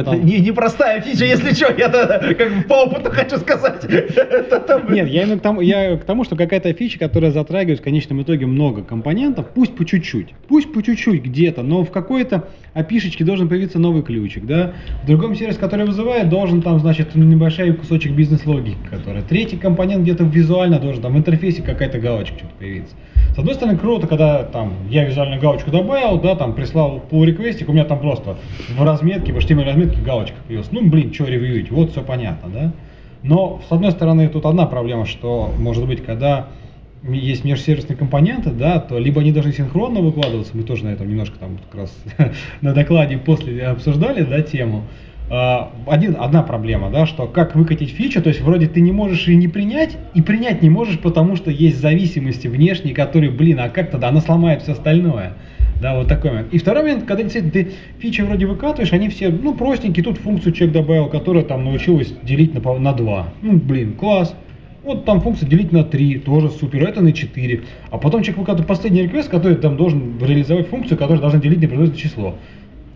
[0.00, 3.84] Это там- не, непростая фича, если что, я как бы по опыту хочу сказать.
[4.88, 8.22] Нет, я именно к тому, я к тому, что какая-то фича, которая затрагивает в конечном
[8.22, 13.48] итоге много компонентов, пусть по чуть-чуть, пусть по чуть-чуть где-то, но в какой-то опишечке должен
[13.48, 14.72] появиться новый ключик, да.
[15.02, 19.22] В другом сервисе, который вызывает, должен там, значит, небольшой кусочек бизнес-логики, который.
[19.22, 22.94] Третий компонент где-то визуально должен, там в интерфейсе какая-то галочка что-то появиться.
[23.34, 27.68] С одной стороны, круто, когда там я визуальную галочку добавил, да, там прислал pull реквестик
[27.68, 28.36] у меня там просто
[28.76, 30.70] в разметке, в HTML разметке галочка появилась.
[30.72, 32.72] Ну, блин, что ревьюить, вот все понятно, да.
[33.22, 36.48] Но, с одной стороны, тут одна проблема, что, может быть, когда
[37.02, 41.38] есть межсервисные компоненты, да, то либо они должны синхронно выкладываться, мы тоже на этом немножко
[41.38, 41.96] там как раз
[42.60, 44.84] на докладе после обсуждали, да, тему.
[45.30, 49.28] А, Один, одна проблема, да, что как выкатить фичу, то есть вроде ты не можешь
[49.28, 53.68] ее не принять, и принять не можешь, потому что есть зависимости внешние, которые, блин, а
[53.68, 55.34] как тогда она сломает все остальное.
[55.80, 56.52] Да, вот такой момент.
[56.52, 60.52] И второй момент, когда действительно ты фичи вроде выкатываешь, они все, ну, простенькие, тут функцию
[60.52, 63.28] человек добавил, которая там научилась делить на, на 2.
[63.42, 64.34] Ну, блин, класс.
[64.82, 67.62] Вот там функция делить на 3, тоже супер, это на 4.
[67.90, 71.96] А потом человек выкатывает последний реквест, который там должен реализовать функцию, которая должна делить непроизвольное
[71.96, 72.34] число.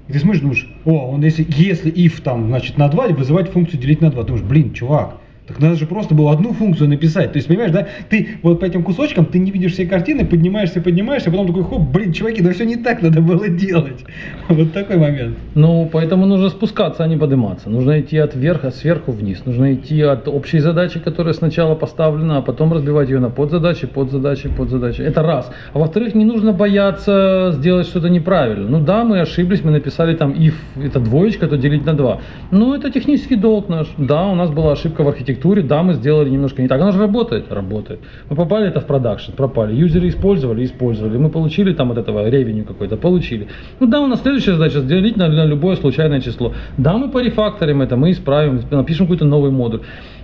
[0.08, 3.80] И ты смотришь, думаешь, о, он если, если if там, значит, на 2, вызывать функцию
[3.80, 4.22] делить на 2.
[4.24, 7.32] Думаешь, блин, чувак, так надо же просто было одну функцию написать.
[7.32, 10.80] То есть, понимаешь, да, ты вот по этим кусочкам, ты не видишь все картины, поднимаешься,
[10.80, 14.04] поднимаешься, а потом такой, хоп, блин, чуваки, да все не так надо было делать.
[14.48, 15.38] Вот такой момент.
[15.54, 17.70] Ну, поэтому нужно спускаться, а не подниматься.
[17.70, 19.44] Нужно идти от верха, сверху вниз.
[19.44, 24.48] Нужно идти от общей задачи, которая сначала поставлена, а потом разбивать ее на подзадачи, подзадачи,
[24.48, 25.00] подзадачи.
[25.02, 25.50] Это раз.
[25.72, 28.68] А во-вторых, не нужно бояться сделать что-то неправильно.
[28.68, 32.20] Ну да, мы ошиблись, мы написали там if, это двоечка, то делить на 2.
[32.50, 33.86] Ну, это технический долг наш.
[33.96, 35.31] Да, у нас была ошибка в архитектуре,
[35.62, 36.80] да, мы сделали немножко не так.
[36.80, 37.52] Она же работает?
[37.52, 38.00] Работает.
[38.28, 39.74] Мы попали это в продакшн, пропали.
[39.74, 41.16] Юзеры использовали, использовали.
[41.18, 43.48] Мы получили там от этого ревеню какой-то, получили.
[43.80, 46.52] Ну да, у нас следующая задача сделать на, на любое случайное число.
[46.76, 49.80] Да, мы порефакторим это, мы исправим, напишем какой-то новый модуль.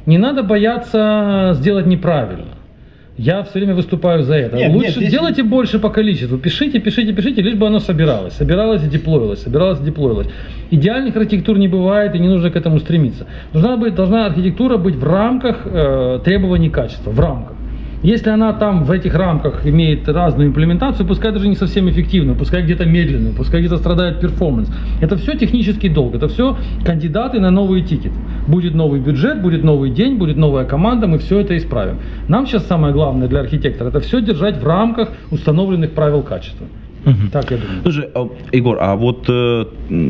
[0.07, 2.58] Не надо бояться сделать неправильно.
[3.19, 4.57] Я все время выступаю за это.
[4.57, 6.39] Нет, Лучше нет, здесь- делайте больше по количеству.
[6.39, 8.35] Пишите, пишите, пишите, лишь бы оно собиралось.
[8.35, 10.29] Собиралось и деплоилось, собиралось и деплоилось.
[10.71, 13.27] Идеальных архитектур не бывает, и не нужно к этому стремиться.
[13.53, 17.58] Должна, быть, должна архитектура быть в рамках э, требований качества, в рамках.
[18.03, 22.63] Если она там в этих рамках имеет разную имплементацию, пускай даже не совсем эффективную, пускай
[22.63, 24.71] где-то медленную, пускай где-то страдает перформанс.
[25.01, 28.13] Это все технический долг, это все кандидаты на новый тикет.
[28.47, 31.99] Будет новый бюджет, будет новый день, будет новая команда, мы все это исправим.
[32.29, 36.69] Нам сейчас самое главное для архитектора это все держать в рамках установленных правил качества.
[37.33, 37.83] Так я думаю.
[37.83, 39.65] Слушай, а, Егор, а вот э,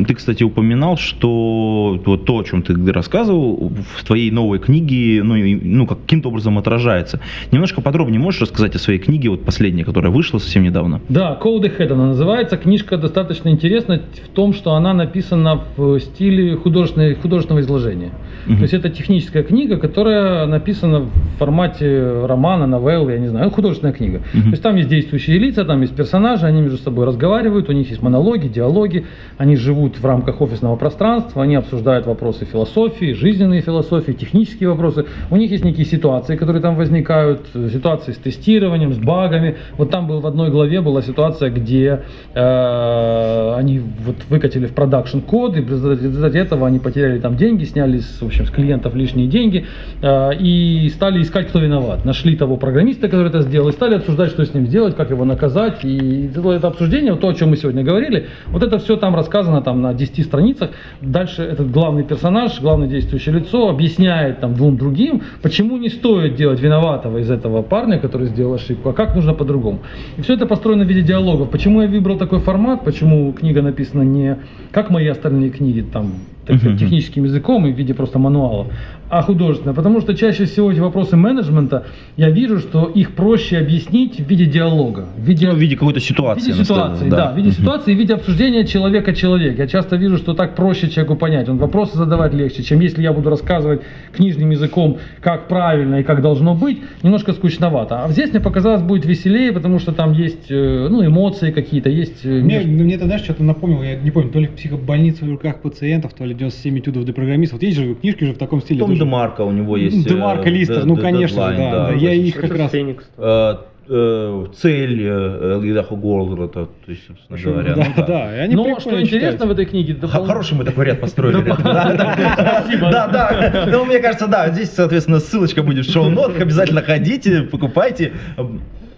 [0.07, 5.35] ты, кстати, упоминал, что вот то, о чем ты рассказывал, в твоей новой книге, ну,
[5.35, 7.19] и- ну как каким-то образом отражается.
[7.51, 11.01] Немножко подробнее можешь рассказать о своей книге, вот последней, которая вышла совсем недавно?
[11.09, 12.57] Да, Code Ahead она называется.
[12.57, 18.11] Книжка достаточно интересна в том, что она написана в стиле художественной, художественного изложения.
[18.45, 18.57] Мгм.
[18.57, 23.51] То есть это техническая книга, которая написана в формате романа, новеллы, я не знаю, ну,
[23.51, 24.21] художественная книга.
[24.33, 24.43] Мгм.
[24.43, 27.89] То есть там есть действующие лица, там есть персонажи, они между собой разговаривают, у них
[27.89, 29.05] есть монологи, диалоги,
[29.37, 35.05] они живут в рамках офисного пространства, они обсуждают вопросы философии, жизненные философии, технические вопросы.
[35.29, 39.57] У них есть некие ситуации, которые там возникают, э, ситуации с тестированием, с багами.
[39.77, 42.01] Вот там был в одной главе была ситуация, где
[42.33, 47.63] э, они вот выкатили в продакшн код, и в результате этого они потеряли там деньги,
[47.65, 49.65] сняли с, в общем, с клиентов лишние деньги
[50.01, 52.05] э, и стали искать, кто виноват.
[52.05, 55.25] Нашли того программиста, который это сделал, и стали обсуждать, что с ним сделать, как его
[55.25, 55.83] наказать.
[55.83, 59.15] И это, это обсуждение, вот то, о чем мы сегодня говорили, вот это все там
[59.15, 60.69] рассказано там на 10 страницах.
[61.01, 66.59] Дальше этот главный персонаж, главное действующее лицо объясняет там двум другим, почему не стоит делать
[66.59, 69.79] виноватого из этого парня, который сделал ошибку, а как нужно по-другому.
[70.17, 71.49] И все это построено в виде диалогов.
[71.49, 74.37] Почему я выбрал такой формат, почему книга написана не
[74.71, 76.13] как мои остальные книги, там,
[76.45, 76.79] так сказать, Мгм.
[76.79, 78.67] техническим языком и в виде просто мануала,
[79.09, 79.73] а художественно.
[79.73, 81.85] Потому что чаще всего эти вопросы менеджмента,
[82.17, 85.99] я вижу, что их проще объяснить в виде диалога, в виде Ну, в виде какой-то
[85.99, 86.47] в ситуации.
[86.47, 87.31] виде на ситуации, столе, да.
[87.31, 87.57] в виде Мгм.
[87.57, 89.59] ситуации, в виде обсуждения человека человек.
[89.59, 91.49] Я часто вижу, что так проще человеку понять.
[91.49, 93.81] Он вопросы задавать легче, чем если я буду рассказывать
[94.11, 98.03] книжным языком, как правильно и как должно быть, немножко скучновато.
[98.05, 102.25] А здесь мне показалось будет веселее, потому что там есть э, ну, эмоции какие-то, есть...
[102.25, 105.61] э, Мне, мне это, знаешь, что-то напомнило, я не помню, то ли психобольница в руках
[105.61, 107.59] пациентов, то ли 97 этюдов для программистов.
[107.59, 108.79] Вот есть же книжки же в таком стиле.
[108.79, 108.95] Том.
[108.95, 110.05] Демарко у него есть.
[110.05, 112.71] э, Демарко, Листер, Д- ну, конечно да, да, я их как раз...
[112.71, 113.09] Феникс.
[113.17, 113.55] Э,
[113.89, 117.75] э, цель э, Эльдаху Голдера, то есть, собственно говоря.
[117.75, 119.93] да, ну да, и они Но прикольно что интересно в этой книге...
[119.95, 121.41] Допол- Хороший мы такой ряд построили.
[121.41, 121.55] Да,
[121.93, 122.61] да.
[122.63, 122.91] Спасибо.
[122.91, 123.67] Да, да.
[123.71, 126.39] Ну, мне кажется, да, здесь, соответственно, ссылочка будет в шоу-нотах.
[126.39, 128.13] Обязательно ходите, покупайте.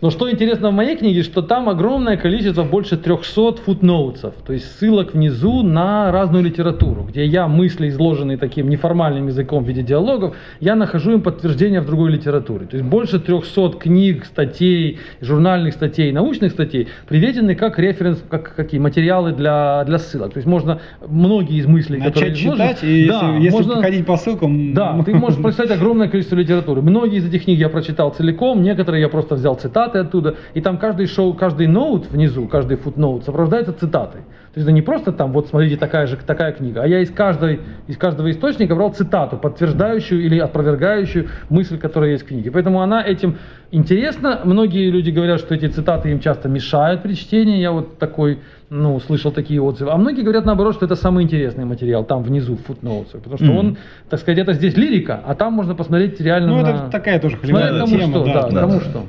[0.01, 4.65] Но что интересно в моей книге, что там огромное количество, больше 300 футноутсов, то есть
[4.79, 10.35] ссылок внизу на разную литературу, где я мысли, изложенные таким неформальным языком в виде диалогов,
[10.59, 12.65] я нахожу им подтверждение в другой литературе.
[12.65, 18.79] То есть больше 300 книг, статей, журнальных статей, научных статей приведены как референс, как какие
[18.79, 20.33] материалы для, для ссылок.
[20.33, 23.75] То есть можно многие из мыслей, которые Начать изложены- читать, и Да, если, если можно-
[23.75, 24.73] походить по ссылкам...
[24.73, 26.81] да, ты можешь прочитать огромное количество литературы.
[26.81, 29.55] Многие из этих книг я прочитал целиком, некоторые я просто взял
[29.91, 30.35] цитаты оттуда.
[30.53, 34.21] И там каждый шоу, каждый ноут внизу, каждый футноут сопровождается цитатой.
[34.21, 37.09] То есть это не просто там, вот смотрите, такая же такая книга, а я из,
[37.09, 42.51] каждой, из каждого источника брал цитату, подтверждающую или опровергающую мысль, которая есть в книге.
[42.51, 43.37] Поэтому она этим
[43.71, 44.41] интересна.
[44.43, 47.61] Многие люди говорят, что эти цитаты им часто мешают при чтении.
[47.61, 48.39] Я вот такой,
[48.69, 49.91] ну, слышал такие отзывы.
[49.91, 53.19] А многие говорят наоборот, что это самый интересный материал, там внизу, в футноутсе.
[53.19, 53.57] Потому что Мгм.
[53.57, 53.77] он,
[54.09, 56.67] так сказать, это здесь лирика, а там можно посмотреть реально Ну, на...
[56.67, 58.59] это такая тоже Смотря холиварная кому тема, что, да, да.
[58.61, 59.03] кому что.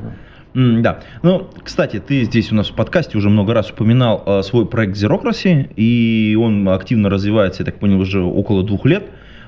[0.55, 1.01] М, Да.
[1.23, 4.97] Ну, кстати, ты здесь у нас в подкасте уже много раз упоминал э, свой проект
[4.97, 9.05] Zerocracy, и он активно развивается, я так понял, уже около двух лет.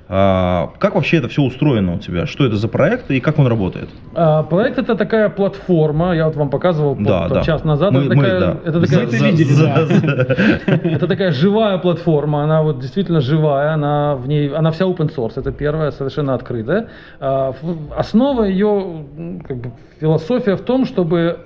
[0.07, 2.27] А, как вообще это все устроено у тебя?
[2.27, 3.89] Что это за проект и как он работает?
[4.15, 7.43] А, проект это такая платформа, я вот вам показывал Да, вот, да.
[7.43, 7.93] час назад.
[7.93, 8.57] Мы- это, мы, такая, да.
[8.67, 10.85] это такая- видели, да.
[10.91, 15.33] Это такая живая платформа, она вот действительно живая, она в ней, она вся open source,
[15.37, 16.89] это первая, совершенно открытая.
[17.21, 17.55] А,
[17.97, 19.05] Основа ее,
[19.49, 21.39] как бы, философия в том, чтобы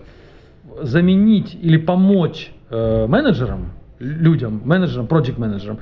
[0.82, 5.78] заменить или помочь э, менеджерам, людям, менеджерам, project менеджерам,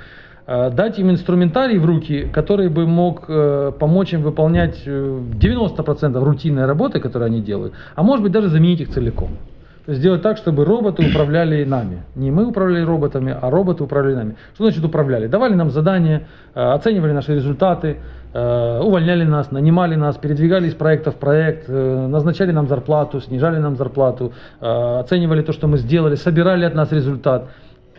[0.46, 6.66] дать им инструментарий в руки, который бы мог э, помочь им выполнять э, 90% рутинной
[6.66, 9.30] работы, которую они делают, а может быть даже заменить их целиком.
[9.86, 12.02] То есть сделать так, чтобы роботы управляли нами.
[12.16, 14.36] Не мы управляли роботами, а роботы управляли нами.
[14.54, 15.28] Что значит управляли?
[15.28, 17.98] Давали нам задания, э, оценивали наши результаты,
[18.32, 23.58] э, увольняли нас, нанимали нас, передвигали из проекта в проект, э, назначали нам зарплату, снижали
[23.58, 27.48] нам зарплату, э, оценивали то, что мы сделали, собирали от нас результат.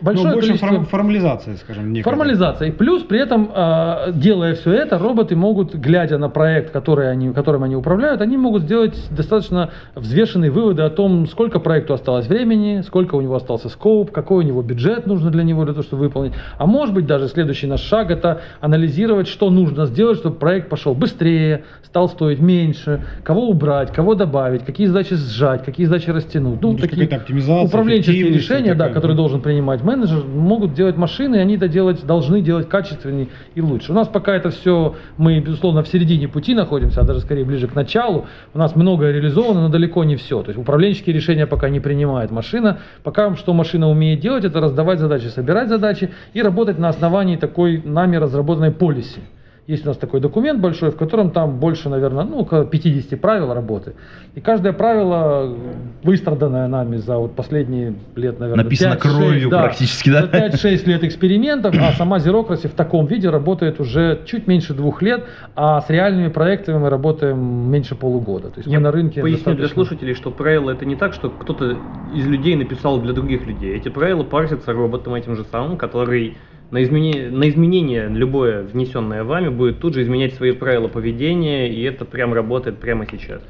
[0.00, 0.68] Большое Ну, больше количество...
[0.68, 1.92] форм- формализация, скажем.
[1.92, 2.04] некая.
[2.10, 2.68] Формализация.
[2.68, 7.32] И плюс при этом, э, делая все это, роботы могут, глядя на проект, который они,
[7.32, 12.82] которым они управляют, они могут сделать достаточно взвешенные выводы о том, сколько проекту осталось времени,
[12.86, 16.02] сколько у него остался скоп, какой у него бюджет нужно для него, для того, чтобы
[16.04, 16.32] выполнить.
[16.58, 20.94] А может быть, даже следующий наш шаг– это анализировать, что нужно сделать, чтобы проект пошел
[20.94, 26.60] быстрее, стал стоить меньше, кого убрать, кого добавить, какие задачи сжать, какие задачи растянуть.
[26.62, 31.38] Ну, Ну, такие оптимизация, управленческие решения, да, которые должен принимать менеджер, могут делать машины, и
[31.38, 33.92] они это делать, должны делать качественнее и лучше.
[33.92, 37.66] У нас пока это все, мы, безусловно, в середине пути находимся, а даже скорее ближе
[37.68, 38.26] к началу.
[38.54, 40.42] У нас многое реализовано, но далеко не все.
[40.42, 42.78] То есть управленческие решения пока не принимает машина.
[43.02, 47.82] Пока что машина умеет делать, это раздавать задачи, собирать задачи и работать на основании такой
[47.82, 49.22] нами разработанной полиси.
[49.68, 53.52] Есть у нас такой документ большой, в котором там больше, наверное, ну, около 50 правил
[53.52, 53.92] работы.
[54.34, 55.54] И каждое правило,
[56.02, 60.22] выстраданное нами за вот последние лет, наверное, Написано 5-6, кровью практически, да?
[60.22, 65.02] за 5-6 лет экспериментов, а сама Zerocracy в таком виде работает уже чуть меньше двух
[65.02, 67.38] лет, а с реальными проектами мы работаем
[67.70, 68.48] меньше полугода.
[68.48, 71.28] То есть мы на рынке Поясню для достаточно- слушателей, что правила это не так, что
[71.28, 71.76] кто-то
[72.14, 73.76] из людей написал для других людей.
[73.76, 76.38] Эти правила парсятся роботом этим же самым, который
[76.70, 81.82] на изменение, на изменение любое внесенное вами будет тут же изменять свои правила поведения, и
[81.82, 83.42] это прям работает прямо сейчас.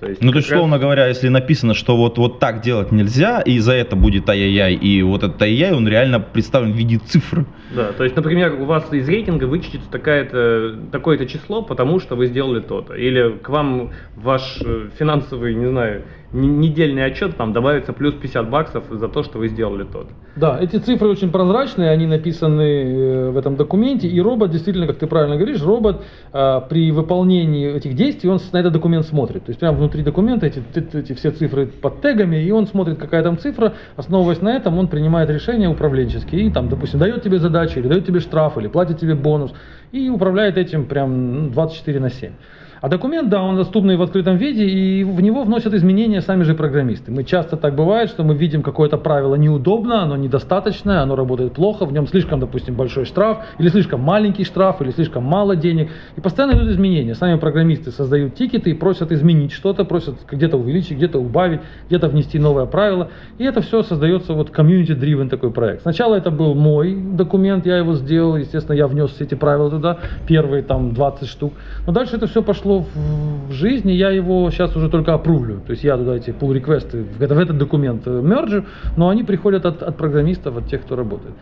[0.00, 2.60] То есть, Ну, то есть, как раз- условно говоря, если написано, что вот, вот так
[2.62, 6.76] делать нельзя, и за это будет ай-яй-яй, и вот этот ай-яй, он реально представлен в
[6.76, 7.44] виде цифр.
[7.74, 12.60] Да, то есть, например, у вас из рейтинга вычтется такое-то число, потому что вы сделали
[12.60, 12.94] то-то.
[12.94, 18.84] Или к вам ваш э, финансовый, не знаю, недельный отчет там добавится плюс 50 баксов
[18.90, 20.08] за то, что вы сделали то-то.
[20.36, 24.98] Да, эти цифры очень прозрачные, они написаны э, в этом документе, и робот, действительно, как
[24.98, 29.44] ты правильно говоришь, робот э, при выполнении этих действий, он на этот документ смотрит.
[29.44, 33.22] То есть прямо внутри документа эти, эти все цифры под тегами, и он смотрит, какая
[33.22, 37.78] там цифра, основываясь на этом, он принимает решения управленческие, и там, допустим, дает тебе задачи,
[37.78, 39.52] или дает тебе штраф, или платит тебе бонус,
[39.92, 42.32] и управляет этим прям ну, 24 на 7.
[42.80, 46.54] А документ, да, он доступный в открытом виде, и в него вносят изменения сами же
[46.54, 47.10] программисты.
[47.10, 51.86] Мы часто так бывает, что мы видим какое-то правило неудобно, оно недостаточное, оно работает плохо,
[51.86, 55.90] в нем слишком, допустим, большой штраф, или слишком маленький штраф, или слишком мало денег.
[56.16, 57.14] И постоянно идут изменения.
[57.14, 62.38] Сами программисты создают тикеты и просят изменить что-то, просят где-то увеличить, где-то убавить, где-то внести
[62.38, 63.08] новое правило.
[63.38, 65.82] И это все создается вот community-driven такой проект.
[65.82, 69.98] Сначала это был мой документ, я его сделал, естественно, я внес все эти правила туда,
[70.28, 71.54] первые там 20 штук.
[71.86, 75.60] Но дальше это все пошло в, в жизнь, и я его сейчас уже только опрувлю.
[75.66, 78.64] То есть я туда эти pull реквесты в, в этот документ э, мерджу,
[78.96, 81.34] но они приходят от, от программистов, от тех, кто работает.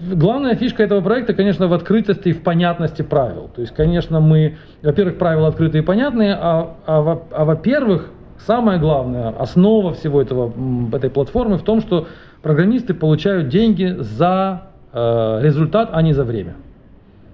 [0.00, 3.50] Главная фишка этого проекта, конечно, в открытости и в понятности правил.
[3.54, 8.10] То есть, конечно, мы, во-первых, правила открытые и понятные, а, а а во-первых,
[8.46, 10.52] Самое главное, основа всего этого,
[10.92, 12.06] этой платформы в том, что
[12.42, 16.54] программисты получают деньги за э, результат, а не за время.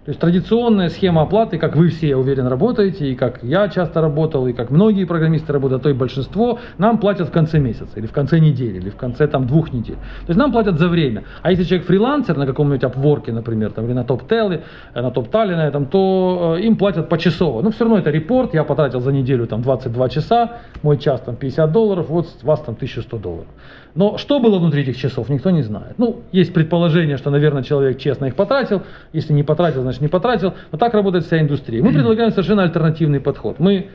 [0.04, 4.02] То есть традиционная схема оплаты, как вы все, я уверен, работаете, и как я часто
[4.02, 7.88] работал, и как многие программисты работают, а то и большинство, нам платят в конце месяца,
[7.96, 9.96] или в конце недели, или в конце там двух недель.
[9.96, 11.24] То есть нам платят за время.
[11.40, 14.60] А если человек фрилансер на каком-нибудь Upwork, например, там, или на TopTel,
[14.92, 17.62] э, на TopTal, на этом, то э, им платят почасово.
[17.62, 21.36] Но все равно это репорт, я потратил за неделю там 22 часа, мой час там
[21.36, 23.48] 50 долларов, вот с вас там 1100 долларов.
[23.94, 25.94] Но что было внутри этих часов, никто не знает.
[25.98, 28.82] Ну, есть предположение, что, наверное, человек честно их потратил.
[29.12, 30.54] Если не потратил, значит не потратил.
[30.72, 31.82] Но так работает вся индустрия.
[31.82, 33.60] Мы предлагаем совершенно альтернативный подход.
[33.60, 33.90] Мы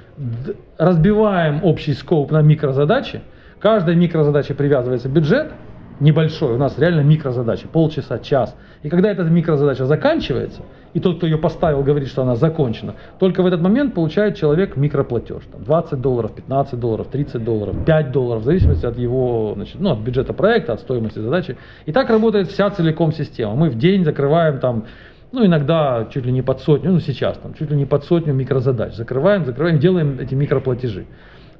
[0.78, 3.22] разбиваем общий скоп на микрозадачи.
[3.60, 5.52] Каждой микрозадаче привязывается бюджет
[6.00, 6.54] небольшой.
[6.54, 8.56] У нас реально микрозадача, полчаса, час.
[8.84, 10.62] И когда эта микрозадача заканчивается,
[10.94, 14.76] и тот, кто ее поставил, говорит, что она закончена, только в этот момент получает человек
[14.76, 15.44] микроплатеж.
[15.52, 19.92] Там 20 долларов, 15 долларов, 30 долларов, 5 долларов, в зависимости от его, значит, ну,
[19.92, 21.58] от бюджета проекта, от стоимости задачи.
[21.86, 23.56] И так работает вся целиком система.
[23.56, 24.86] Мы в день закрываем там
[25.32, 28.34] ну, иногда чуть ли не под сотню, ну, сейчас там, чуть ли не под сотню
[28.34, 28.96] микрозадач.
[28.96, 31.06] Закрываем, закрываем, делаем эти микроплатежи.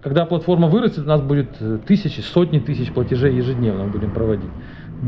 [0.02, 4.50] Когда платформа вырастет, у нас будет э, тысячи, сотни тысяч платежей ежедневно мы будем проводить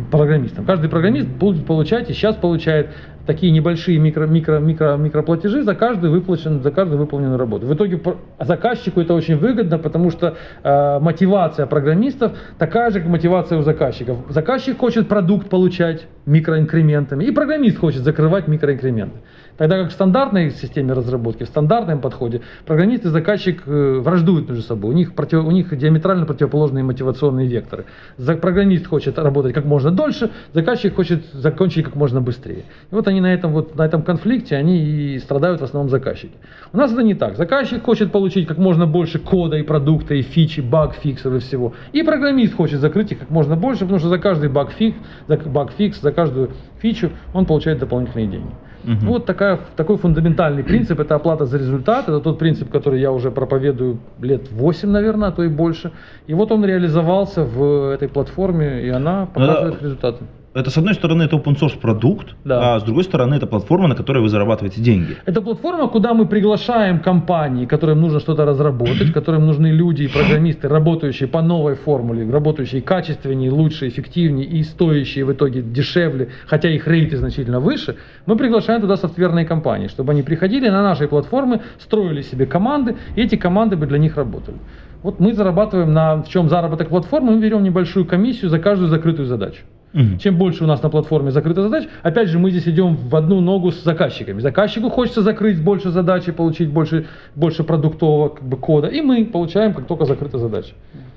[0.10, 0.66] программистам.
[0.66, 2.90] Каждый программист будет получать и сейчас получает
[3.26, 7.68] такие небольшие микро, микро, микро, микроплатежи за каждую выплаченную, за каждую выполненную работу.
[7.68, 13.10] В итоге про- заказчику это очень выгодно, потому что э, мотивация программистов такая же, как
[13.10, 14.18] мотивация у заказчиков.
[14.30, 19.20] Заказчик хочет продукт получать микроинкрементами, и программист хочет закрывать микроинкременты.
[19.62, 24.64] Тогда как в стандартной системе разработки, в стандартном подходе, программист и заказчик э, враждуют между
[24.64, 24.90] собой.
[24.90, 27.86] У них, против- у них диаметрально противоположные мотивационные векторы.
[28.18, 32.64] За- программист хочет работать как можно дольше, заказчик хочет закончить как можно быстрее.
[32.92, 36.34] И вот они на этом, вот, на этом конфликте, они и страдают в основном заказчики.
[36.74, 37.38] У нас это не так.
[37.38, 41.74] Заказчик хочет получить как можно больше кода и продукта, и фичи, баг-фиксов и всего.
[41.94, 44.98] И программист хочет закрыть их как можно больше, потому что за каждый баг-фикс,
[45.28, 46.50] за баг-фикс, за каждую
[46.82, 48.56] фичу он получает дополнительные деньги.
[48.84, 49.08] Мгм.
[49.08, 53.32] Вот такая, такой фундаментальный принцип, это оплата за результат, это тот принцип, который я уже
[53.32, 55.92] проповедую лет 8, наверное, а то и больше.
[56.28, 59.86] И вот он реализовался в этой платформе, и она показывает да.
[59.86, 60.26] результаты.
[60.54, 62.76] Это, с одной стороны, это open source продукт, Да.
[62.76, 65.16] а с другой стороны, это платформа, на которой вы зарабатываете деньги.
[65.26, 70.68] Это платформа, куда мы приглашаем компании, которым нужно что-то разработать, которым нужны люди и программисты,
[70.68, 76.86] работающие по новой формуле, работающие качественнее, лучше, эффективнее и стоящие в итоге дешевле, хотя их
[76.86, 77.96] рейты значительно выше.
[78.26, 83.22] Мы приглашаем туда софтверные компании, чтобы они приходили на наши платформы, строили себе команды, и
[83.22, 84.58] эти команды бы для них работали.
[85.02, 89.28] Вот мы зарабатываем на в чем заработок платформы, мы берем небольшую комиссию за каждую закрытую
[89.28, 89.64] задачу.
[89.94, 90.18] Мгм.
[90.20, 93.42] Чем больше у нас на платформе закрытых задач, опять же, мы здесь идем в одну
[93.42, 94.40] ногу с заказчиками.
[94.40, 99.26] Заказчику хочется закрыть больше задач и получить больше, больше продуктового как бы, кода, и мы
[99.26, 100.74] получаем, как только закрыта задача.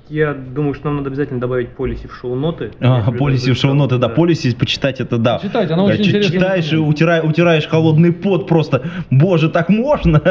[0.07, 2.71] Я думаю, что нам надо обязательно добавить полиси в шоу-ноты.
[2.79, 4.13] А, полиси в шоу-ноты, да, да.
[4.13, 5.37] полиси почитать это да.
[5.37, 8.83] Почитайте, оно Да, очень интересный Читаешь и утира- утираешь холодный пот просто.
[9.09, 10.21] Боже, так можно?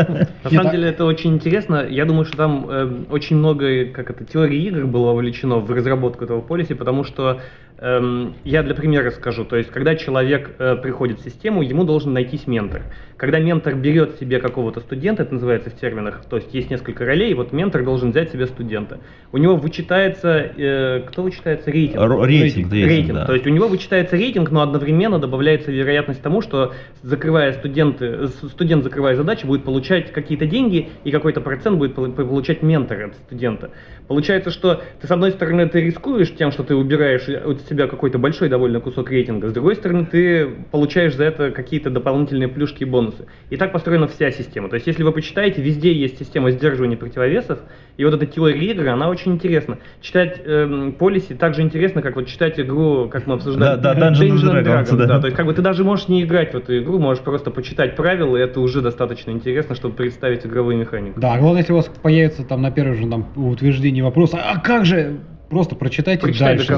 [0.45, 1.85] На самом деле это очень интересно.
[1.89, 6.25] Я думаю, что там э, очень много, как это, теории игр было вовлечено в разработку
[6.25, 7.41] этого полиси, потому что
[7.79, 9.45] эм, я для примера скажу.
[9.45, 12.83] То есть, когда человек э, приходит в систему, ему должен найтись ментор.
[13.17, 17.33] Когда ментор берет себе какого-то студента, это называется в терминах, то есть есть несколько ролей,
[17.35, 18.99] вот ментор должен взять себе студента.
[19.33, 21.71] У него вычитается, э, кто вычитается?
[21.71, 22.01] Рейтинг.
[22.01, 23.25] Ро- Рейтинг, рейтинг, да.
[23.27, 28.85] То есть у него вычитается рейтинг, но одновременно добавляется вероятность тому, что закрывая студенты, студент,
[28.85, 33.71] закрывая задачи, будет получать какие-то деньги и какой-то процент будет пол- получать ментор от студента.
[34.07, 38.19] Получается, что ты с одной стороны ты рискуешь тем, что ты убираешь от себя какой-то
[38.19, 42.87] большой довольно кусок рейтинга, с другой стороны ты получаешь за это какие-то дополнительные плюшки и
[42.87, 43.27] бонусы.
[43.49, 44.69] И так построена вся система.
[44.69, 47.61] То есть если вы почитаете, везде есть система сдерживания противовесов,
[47.97, 49.54] и вот эта теория игры, она очень интересна.
[50.01, 54.11] Читать эм, полиси так же интересно, как вот читать игру, как мы обсуждали, Да, да,
[54.11, 55.07] Dungeons and Dragons, да.
[55.07, 55.21] да.
[55.21, 57.97] То есть как бы ты даже можешь не играть в эту игру, можешь просто почитать
[57.97, 61.21] правила, и это уже достаточно интересно, чтобы представить игровую механику.
[61.21, 64.85] Да, главное, если у вас появится там на первом же там утверждении вопрос, а как
[64.85, 65.19] же?
[65.55, 66.77] Просто прочитайте Прочитай дальше.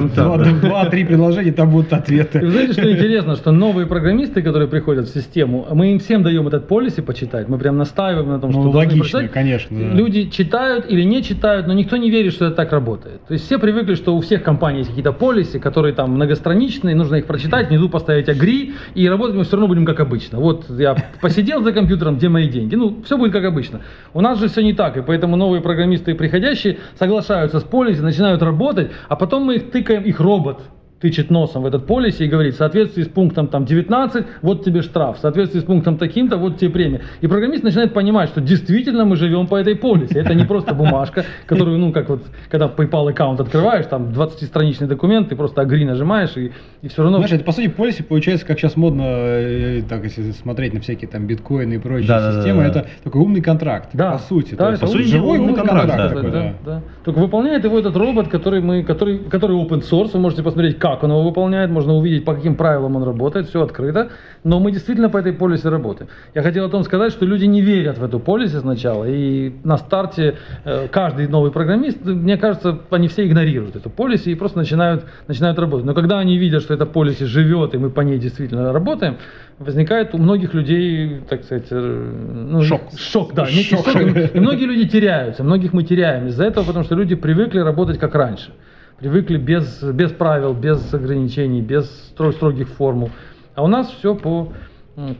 [0.61, 2.47] Два-три предложения, там будут И вы ответы.
[2.51, 6.67] знаете, что интересно, что новые программисты, которые приходят в систему, мы им всем даем этот
[6.67, 9.75] полиси почитать, мы прям настаиваем на том, что Ну, должны логично, конечно.
[9.75, 9.95] да.
[9.95, 13.25] Люди читают или не читают, но никто не верит, что это так работает.
[13.25, 17.15] То есть все привыкли, что у всех компаний есть какие-то полисы, которые там многостраничные, нужно
[17.15, 20.39] их прочитать, внизу поставить агри, и работать мы все равно будем как обычно.
[20.39, 22.75] Вот я посидел за компьютером, где мои деньги?
[22.75, 23.81] Ну, все будет как обычно.
[24.13, 28.43] У нас же все не так, и поэтому новые программисты приходящие соглашаются с полиси, начинают
[28.43, 28.66] работать,
[29.07, 30.61] а потом мы их тыкаем, их робот
[30.99, 34.81] тычет носом в этот полисе и говорит, в соответствии с пунктом там 19, вот тебе
[34.81, 37.01] штраф, в соответствии с пунктом таким-то, вот тебе премия.
[37.21, 40.19] И программист начинает понимать, что действительно мы живем по этой полисе.
[40.19, 45.29] Это не просто бумажка, которую, ну, как вот, когда PayPal аккаунт открываешь, там 20-страничный документ,
[45.29, 47.17] ты просто агри нажимаешь, и, и все равно...
[47.17, 51.09] Знаешь, это по сути полисе получается, как сейчас модно, э, так если смотреть на всякие
[51.09, 52.41] там биткоины и прочие Да-да-да-да.
[52.41, 54.55] системы, это такой умный контракт, Да, по сути.
[54.55, 56.15] да, То есть это по сути живой умный умный контракт, контракт, да.
[56.15, 56.71] такой, да, да.
[56.71, 56.81] да.
[57.03, 60.11] Только выполняет его этот робот, который мы, который, который open source.
[60.13, 63.61] Вы можете посмотреть, как он его выполняет, можно увидеть, по каким правилам он работает, все
[63.61, 64.09] открыто.
[64.43, 66.09] Но мы действительно по этой полисе работаем.
[66.33, 69.77] Я хотел о том сказать, что люди не верят в эту полисе сначала, и на
[69.77, 75.05] старте э, каждый новый программист, мне кажется, они все игнорируют эту полисе и просто начинают,
[75.27, 75.85] начинают работать.
[75.85, 79.17] Но когда они видят, что эта полисе живет, и мы по ней действительно работаем,
[79.59, 82.13] возникает у многих людей, так сказать, э,
[82.49, 82.81] ну, Шок.
[82.97, 83.87] шок, да, Шок.
[83.87, 83.95] шок.
[84.33, 88.15] И многие люди теряются, многих мы теряем из-за этого, потому что люди привыкли работать как
[88.15, 88.51] раньше.
[88.99, 93.11] Привыкли без, без правил, без ограничений, без стро- строгих формул.
[93.53, 94.51] А у нас все по,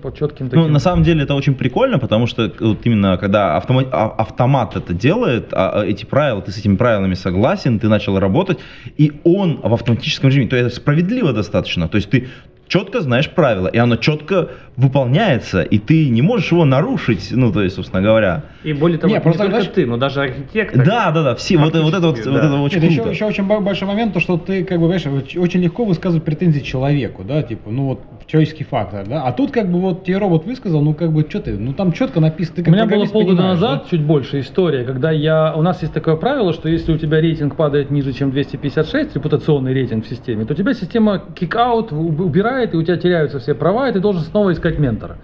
[0.01, 0.65] по четким таким...
[0.65, 4.75] Ну, на самом деле это очень прикольно, потому что вот именно когда автома- а- автомат
[4.75, 8.57] это делает, а, а эти правила, ты с этими правилами согласен, ты начал работать,
[8.97, 12.29] и он в автоматическом режиме, то есть это справедливо достаточно, то есть ты
[12.67, 17.63] четко знаешь правила, и оно четко выполняется, и ты не можешь его нарушить, ну, то
[17.63, 18.43] есть, собственно говоря.
[18.63, 20.85] И более того, Не, не, просто, только знаешь- ты, но даже архитектор.
[20.85, 22.47] Да, да, да, все, вот, вот это вот, Фактически, вот да.
[22.47, 23.09] это очень еще, круто.
[23.09, 26.23] еще очень бо- большой момент, то, что ты, как бы, понимаешь, оч- очень легко высказывать
[26.23, 30.19] претензии человеку, да, типа, ну вот, человеческий фактор, да, а тут, как бы, вот тебе
[30.19, 33.05] робот высказал, ну, как бы, что ты, ну, там четко написано, ты У меня было
[33.05, 33.89] полгода назад, да?
[33.89, 35.53] чуть больше, история, когда я...
[35.55, 39.73] У нас есть такое правило, что если у тебя рейтинг падает ниже, чем 256, репутационный
[39.73, 43.89] рейтинг в системе, то тебя система kick-out уб- убирает, и у тебя теряются все права,
[43.89, 45.17] и ты должен снова искать ментора.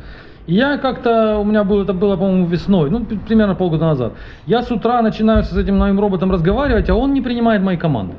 [0.47, 4.13] И я как-то, у меня было, это было, по-моему, весной, ну, примерно полгода назад.
[4.45, 8.15] Я с утра начинаю с этим моим роботом разговаривать, а он не принимает мои команды.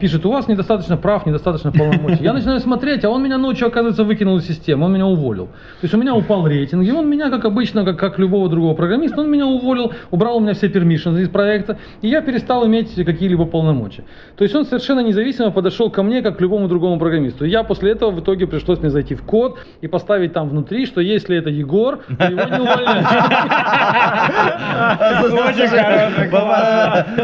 [0.00, 2.24] Пишет, у вас недостаточно прав, недостаточно полномочий.
[2.24, 5.46] Я начинаю смотреть, а он меня ночью, оказывается, выкинул из системы, он меня уволил.
[5.46, 8.74] То есть у меня упал рейтинг, и он меня, как обычно, как, как любого другого
[8.74, 12.94] программиста, он меня уволил, убрал у меня все permissions из проекта, и я перестал иметь
[12.94, 14.04] какие-либо полномочия.
[14.36, 17.44] То есть он совершенно независимо подошел ко мне, как к любому другому программисту.
[17.44, 20.86] И я после этого в итоге пришлось мне зайти в код и поставить там внутри,
[20.86, 23.06] что если это Егор, то его не увольняют.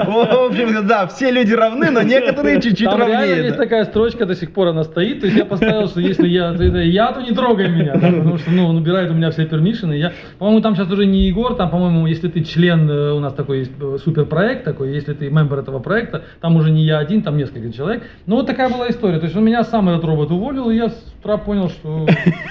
[0.06, 3.36] В общем, да, все люди равны, но некоторые чуть-чуть Там реально равнее.
[3.44, 3.62] есть да.
[3.62, 5.20] такая строчка, до сих пор она стоит.
[5.20, 7.94] То есть я поставил, что если я, я, то не трогай меня.
[7.94, 9.94] да, потому что ну, он убирает у меня все пермишины.
[9.94, 13.34] Я, по-моему, там сейчас уже не Егор, там, по-моему, если ты член, э, у нас
[13.34, 17.22] такой есть э, суперпроект такой, если ты мембер этого проекта, там уже не я один,
[17.22, 18.02] там несколько человек.
[18.26, 19.18] Ну вот такая была история.
[19.18, 22.06] То есть он меня сам этот робот уволил, и я с утра понял, что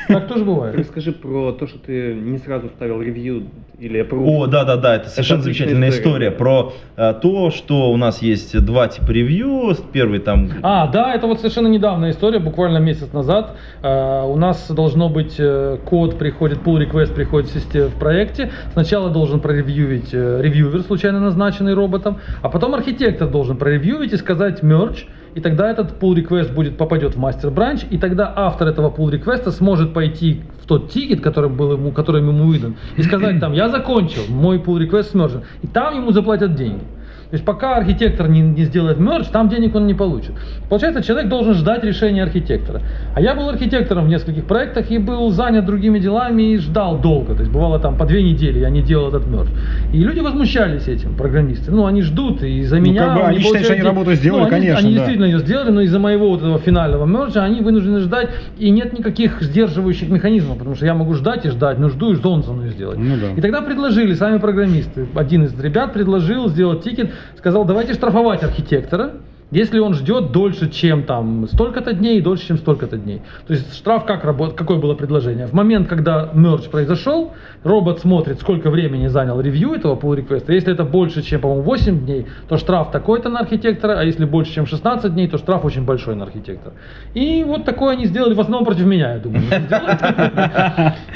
[0.07, 0.75] так тоже бывает.
[0.75, 3.47] Расскажи про то, что ты не сразу ставил ревью
[3.79, 4.25] или approve.
[4.25, 6.35] О, да, да, да, это совершенно замечательная история, история да.
[6.35, 9.73] про э, то, что у нас есть два типа ревью.
[9.91, 13.55] Первый там А, да, это вот совершенно недавняя история, буквально месяц назад.
[13.81, 18.51] Э, у нас должно быть э, код приходит, pull request приходит в, систе- в проекте.
[18.73, 24.63] Сначала должен проревьювить э, ревьювер, случайно назначенный роботом, а потом архитектор должен проревьювить и сказать
[24.63, 28.89] merge, и тогда этот pull request будет, попадет в master branch, и тогда автор этого
[28.89, 33.39] pull request сможет пойти в тот тикет, который был ему, который ему выдан, и сказать
[33.41, 36.83] там, я закончил, мой pull request смержен, и там ему заплатят деньги.
[37.29, 40.31] То есть пока архитектор не, не сделает мерч, там денег он не получит.
[40.67, 42.81] Получается, человек должен ждать решения архитектора.
[43.13, 47.35] А я был архитектором в нескольких проектах и был занят другими делами и ждал долго.
[47.35, 49.47] То есть бывало там по две недели я не делал этот мерч.
[49.93, 51.71] И люди возмущались этим, программисты.
[51.71, 53.05] Ну, они ждут, и за Ну, меня...
[53.05, 54.95] как бы они считают, что они работу сделали, Ну, они- конечно, Они да.
[54.95, 58.97] действительно ее сделали, но из-за моего вот этого финального мерджа они вынуждены ждать, и нет
[58.97, 62.97] никаких сдерживающих механизмов, потому что я могу ждать и ждать, но жду и ее сделать.
[62.97, 63.33] Ну да.
[63.37, 65.07] И тогда предложили сами программисты.
[65.13, 69.13] Один из ребят предложил сделать тикет, сказал, давайте штрафовать архитектора,
[69.51, 73.21] если он ждет дольше, чем там столько-то дней, дольше, чем столько-то дней.
[73.47, 75.47] То есть штраф как работает, какое было предложение?
[75.47, 77.33] В момент, когда мерч произошел,
[77.63, 80.53] робот смотрит, сколько времени занял ревью этого pull реквеста.
[80.53, 84.53] Если это больше, чем, по-моему, 8 дней, то штраф такой-то на архитектора, а если больше,
[84.53, 86.73] чем 16 дней, то штраф очень большой на архитектора.
[87.13, 89.43] И вот такое они сделали, в основном против меня, я думаю.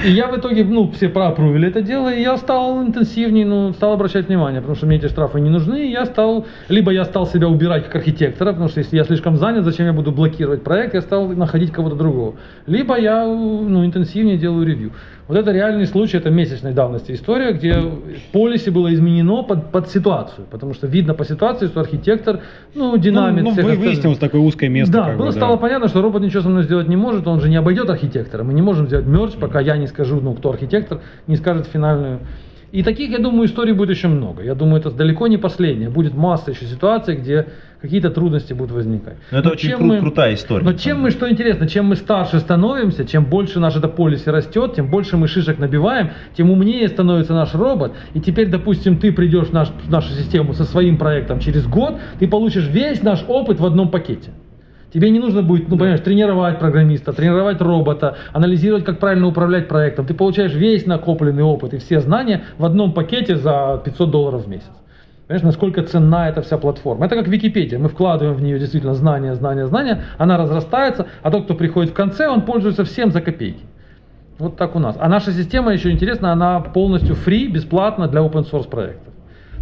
[0.06, 3.94] И я в итоге, ну, все проапрувили это дело, и я стал интенсивнее, ну, стал
[3.94, 7.28] обращать внимание, потому что мне эти штрафы не нужны, и я стал, либо я стал
[7.28, 10.94] себя убирать как архитектора, потому что если я слишком занят, зачем я буду блокировать проект,
[10.94, 12.36] я стал находить кого-то другого.
[12.68, 14.92] Либо я, ну, интенсивнее делаю ревью.
[15.28, 17.78] Вот это реальный случай, это месячной давности история, где
[18.34, 22.42] полиси было изменено под, под ситуацию, потому что видно по ситуации, что архитектор,
[22.76, 24.94] ну, динамит ну, ну, вы- выяснилось такое узкое место.
[24.94, 27.50] Да, было бы, стало понятно, что робот ничего со мной сделать не может, он же
[27.50, 28.44] не обойдет архитектора.
[28.44, 32.20] Мы не можем сделать мерч, пока я не скажу, ну, кто архитектор, не скажет финальную.
[32.74, 34.42] И таких, я думаю, историй будет еще много.
[34.42, 35.92] Я думаю, это далеко не последнее.
[35.92, 37.46] Будет масса еще ситуаций, где
[37.84, 39.18] какие-то трудности будут возникать.
[39.30, 40.64] Ну, это Но очень чем кру- мы- крутая история.
[40.64, 44.76] Но чем мы, что интересно, чем мы старше становимся, чем больше наш это полисе растет,
[44.76, 47.92] тем больше мы шишек набиваем, тем умнее становится наш робот.
[48.14, 51.98] И теперь, допустим, ты придешь в, наш- в нашу систему со своим проектом через год,
[52.20, 54.32] ты получишь весь наш опыт в одном пакете.
[54.94, 60.06] Тебе не нужно будет, ну, понимаешь, тренировать программиста, тренировать робота, анализировать, как правильно управлять проектом.
[60.06, 64.48] Ты получаешь весь накопленный опыт и все знания в одном пакете за 500 долларов в
[64.50, 64.70] месяц.
[65.28, 67.06] Понимаешь, насколько ценна эта вся платформа.
[67.06, 67.80] Это как Википедия.
[67.80, 70.04] Мы вкладываем в нее действительно знания, знания, знания.
[70.18, 73.64] Она разрастается, а тот, кто приходит в конце, он пользуется всем за копейки.
[74.38, 74.98] Вот так у нас.
[75.00, 79.14] А наша система еще интересна, она полностью free, бесплатна для open source проектов.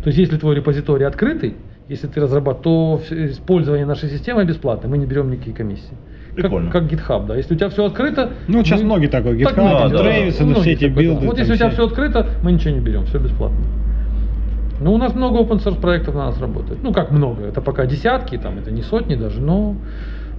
[0.01, 1.55] То есть, если твой репозиторий открытый,
[1.87, 5.93] если ты разрабатываешь, то использование нашей системы бесплатно, мы не берем никакие комиссии.
[6.33, 6.71] Прикольно.
[6.71, 7.35] Как, как GitHub, да.
[7.35, 8.31] Если у тебя все открыто...
[8.47, 10.45] Ну, сейчас мы- многие такой, Так GitHub, многие, да, Travis, да.
[10.45, 11.27] ну, все эти билды.
[11.27, 11.75] Вот если у тебя все.
[11.75, 13.57] все открыто, мы ничего не берем, все бесплатно.
[14.81, 16.79] Ну, у нас много open source проектов на нас работает.
[16.81, 19.75] Ну, как много, это пока десятки, там, это не сотни даже, но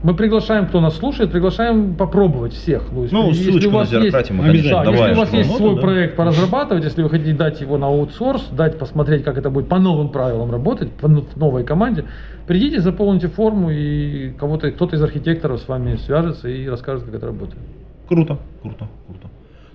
[0.03, 2.83] мы приглашаем, кто нас слушает, приглашаем попробовать всех.
[2.91, 5.17] То есть, Ну, если ссылочку у на вас есть- зерократию мы, конечно, да, если у
[5.17, 5.81] вас есть свой да.
[5.81, 9.79] проект поразрабатывать, если вы хотите дать его на аутсорс, дать посмотреть, как это будет по
[9.79, 12.05] новым правилам работать, ну- в новой команде,
[12.49, 17.27] придите, заполните форму, и кого-то, кто-то из архитекторов с вами свяжется и расскажет, как это
[17.27, 17.61] работает.
[18.09, 19.29] Круто, круто, круто.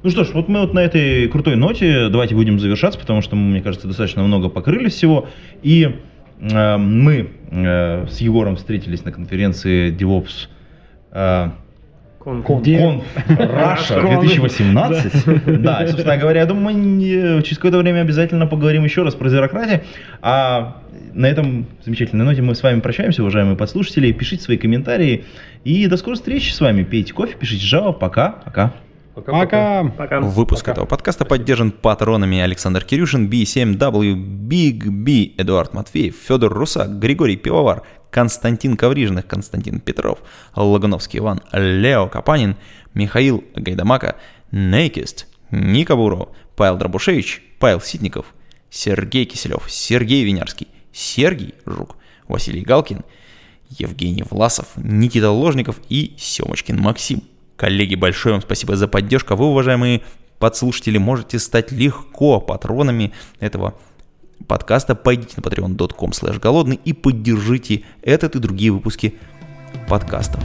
[0.03, 3.35] Ну что ж, вот мы вот на этой крутой ноте давайте будем завершаться, потому что
[3.35, 5.27] мы, мне кажется, достаточно много покрыли всего.
[5.63, 5.95] И
[6.39, 10.47] э, мы э, с Егором встретились на конференции DevOps
[11.11, 11.49] э,
[12.19, 12.61] Кон.
[12.61, 14.19] Де- Conf Russia Кон.
[14.19, 15.61] 2018.
[15.61, 19.81] Да, собственно говоря, я думаю, мы через какое-то время обязательно поговорим еще раз про зерократию.
[20.21, 20.81] А
[21.13, 24.11] на этом замечательной ноте мы с вами прощаемся, уважаемые подслушатели.
[24.11, 25.23] Пишите свои комментарии.
[25.63, 26.83] И до скорой встречи с вами.
[26.83, 27.93] Пейте кофе, пишите Java.
[27.93, 28.73] Пока, пока.
[29.26, 29.84] Пока.
[29.97, 30.22] Пока.
[30.22, 37.36] Выпуск этого подкаста поддержан патронами Александр Кирюшин, B7W, Big B, Эдуард Матвеев, Федор Русак, Григорий
[37.36, 40.20] Пивовар, Константин Коврижных, Константин Петров,
[40.55, 42.57] Лагуновский Иван, Лео Капанин,
[42.93, 44.18] Михаил Гайдамака,
[44.51, 48.28] Нейкист, Ника Буров, Павел Дробушевич, Павел Ситников,
[48.70, 51.95] Сергей Киселев, Сергей Винярский, Сергей Жук,
[52.28, 53.03] Василий Галкин,
[53.70, 57.24] Евгений Власов, Никита Ложников и Семочкин Максим.
[57.57, 59.33] Коллеги, большое вам спасибо за поддержку.
[59.33, 60.03] А Вы, уважаемые
[60.39, 63.73] подслушатели, можете стать легко патронами этого
[64.47, 64.93] подкаста.
[64.95, 69.15] Пойдите на patreon.com голодный и поддержите этот и другие выпуски
[69.89, 70.43] подкастов.